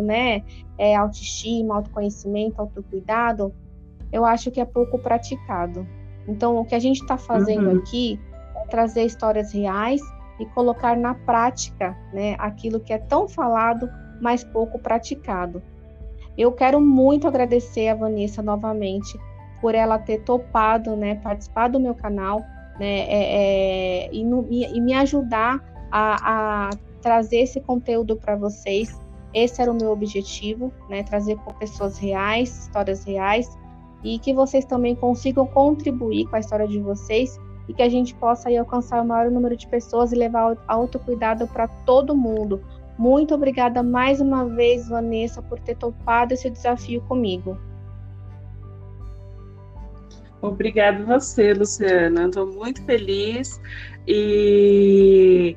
né, 0.04 0.44
é, 0.78 0.94
autoestima, 0.94 1.76
autoconhecimento, 1.76 2.60
autocuidado, 2.60 3.52
eu 4.12 4.24
acho 4.24 4.50
que 4.50 4.60
é 4.60 4.64
pouco 4.64 4.98
praticado. 4.98 5.86
Então, 6.28 6.56
o 6.56 6.64
que 6.64 6.74
a 6.74 6.78
gente 6.78 7.00
está 7.00 7.16
fazendo 7.16 7.70
uhum. 7.70 7.78
aqui 7.78 8.20
é 8.56 8.66
trazer 8.66 9.04
histórias 9.04 9.52
reais 9.52 10.00
e 10.38 10.46
colocar 10.46 10.96
na 10.96 11.14
prática, 11.14 11.96
né, 12.12 12.36
aquilo 12.38 12.80
que 12.80 12.92
é 12.92 12.98
tão 12.98 13.28
falado, 13.28 13.88
mas 14.20 14.44
pouco 14.44 14.78
praticado. 14.78 15.62
Eu 16.36 16.52
quero 16.52 16.80
muito 16.80 17.26
agradecer 17.26 17.88
a 17.88 17.94
Vanessa 17.94 18.42
novamente 18.42 19.18
por 19.60 19.74
ela 19.74 19.98
ter 19.98 20.22
topado, 20.22 20.94
né, 20.94 21.16
participar 21.16 21.68
do 21.68 21.80
meu 21.80 21.94
canal, 21.94 22.40
né, 22.78 23.00
é, 23.08 24.06
é, 24.06 24.14
e, 24.14 24.22
no, 24.22 24.46
e, 24.50 24.64
e, 24.64 24.80
me 24.80 24.92
ajudar 24.94 25.64
a, 25.90 26.68
a 26.68 26.70
trazer 27.00 27.38
esse 27.38 27.60
conteúdo 27.60 28.16
para 28.16 28.36
vocês. 28.36 29.00
Esse 29.32 29.62
era 29.62 29.70
o 29.70 29.74
meu 29.74 29.90
objetivo, 29.90 30.72
né, 30.88 31.02
trazer 31.02 31.38
pessoas 31.58 31.98
reais, 31.98 32.64
histórias 32.64 33.04
reais, 33.04 33.48
e 34.04 34.18
que 34.18 34.32
vocês 34.34 34.64
também 34.64 34.94
consigam 34.94 35.46
contribuir 35.46 36.26
com 36.26 36.36
a 36.36 36.38
história 36.38 36.68
de 36.68 36.78
vocês 36.78 37.38
e 37.68 37.74
que 37.74 37.82
a 37.82 37.88
gente 37.88 38.14
possa 38.14 38.48
aí, 38.48 38.56
alcançar 38.56 39.02
o 39.02 39.06
maior 39.06 39.30
número 39.30 39.56
de 39.56 39.66
pessoas 39.66 40.12
e 40.12 40.14
levar 40.14 40.56
autocuidado 40.68 41.46
para 41.48 41.66
todo 41.66 42.16
mundo. 42.16 42.62
Muito 42.98 43.34
obrigada 43.34 43.82
mais 43.82 44.20
uma 44.20 44.44
vez, 44.44 44.88
Vanessa, 44.88 45.42
por 45.42 45.60
ter 45.60 45.76
topado 45.76 46.32
esse 46.32 46.48
desafio 46.48 47.00
comigo. 47.02 47.58
Obrigada 50.40 51.04
você, 51.04 51.52
Luciana. 51.52 52.26
Estou 52.26 52.46
muito 52.46 52.82
feliz 52.84 53.60
e 54.06 55.56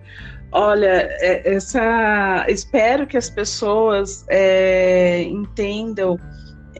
olha, 0.52 1.08
é, 1.22 1.54
essa 1.56 2.46
espero 2.50 3.06
que 3.06 3.18
as 3.18 3.30
pessoas 3.30 4.26
é, 4.30 5.24
entendam 5.24 6.18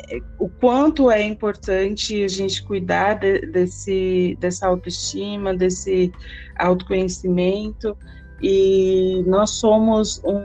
é, 0.10 0.20
o 0.40 0.50
quanto 0.50 1.12
é 1.12 1.22
importante 1.22 2.24
a 2.24 2.28
gente 2.28 2.64
cuidar 2.64 3.16
de, 3.16 3.46
desse, 3.48 4.38
dessa 4.40 4.68
autoestima, 4.68 5.54
desse 5.54 6.12
autoconhecimento, 6.58 7.96
e 8.42 9.24
nós 9.28 9.52
somos 9.52 10.22
um, 10.24 10.40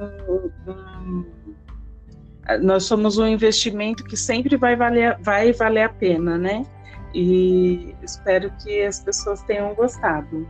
um, 0.71 1.25
nós 2.63 2.85
somos 2.85 3.19
um 3.19 3.27
investimento 3.27 4.05
que 4.05 4.17
sempre 4.17 4.57
vai 4.57 4.77
valer, 4.77 5.17
vai 5.21 5.53
valer 5.53 5.85
a 5.85 5.89
pena, 5.89 6.37
né? 6.37 6.67
E 7.15 7.95
espero 8.03 8.51
que 8.63 8.83
as 8.83 9.01
pessoas 9.01 9.43
tenham 9.43 9.75
gostado. 9.75 10.47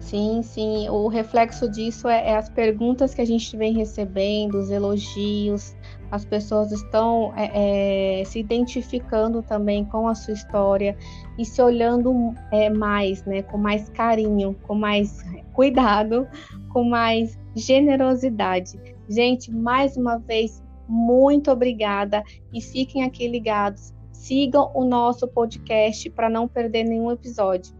Sim, 0.00 0.42
sim. 0.42 0.88
O 0.88 1.06
reflexo 1.08 1.70
disso 1.70 2.08
é, 2.08 2.30
é 2.30 2.36
as 2.36 2.48
perguntas 2.48 3.14
que 3.14 3.20
a 3.20 3.24
gente 3.24 3.56
vem 3.56 3.72
recebendo, 3.72 4.58
os 4.58 4.70
elogios, 4.70 5.76
as 6.10 6.24
pessoas 6.24 6.72
estão 6.72 7.32
é, 7.36 8.20
é, 8.20 8.24
se 8.24 8.40
identificando 8.40 9.42
também 9.42 9.84
com 9.84 10.08
a 10.08 10.14
sua 10.14 10.34
história 10.34 10.96
e 11.38 11.44
se 11.44 11.62
olhando 11.62 12.34
é, 12.50 12.68
mais, 12.68 13.24
né, 13.24 13.42
com 13.42 13.56
mais 13.56 13.88
carinho, 13.90 14.56
com 14.62 14.74
mais 14.74 15.22
cuidado, 15.52 16.26
com 16.72 16.84
mais 16.84 17.38
generosidade. 17.54 18.78
Gente, 19.08 19.52
mais 19.52 19.96
uma 19.96 20.18
vez, 20.18 20.62
muito 20.88 21.50
obrigada 21.50 22.22
e 22.52 22.60
fiquem 22.60 23.04
aqui 23.04 23.28
ligados. 23.28 23.94
Sigam 24.12 24.70
o 24.74 24.84
nosso 24.84 25.26
podcast 25.28 26.10
para 26.10 26.28
não 26.28 26.46
perder 26.46 26.84
nenhum 26.84 27.10
episódio. 27.10 27.74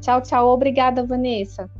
Tchau, 0.00 0.20
tchau. 0.20 0.48
Obrigada, 0.48 1.04
Vanessa. 1.04 1.70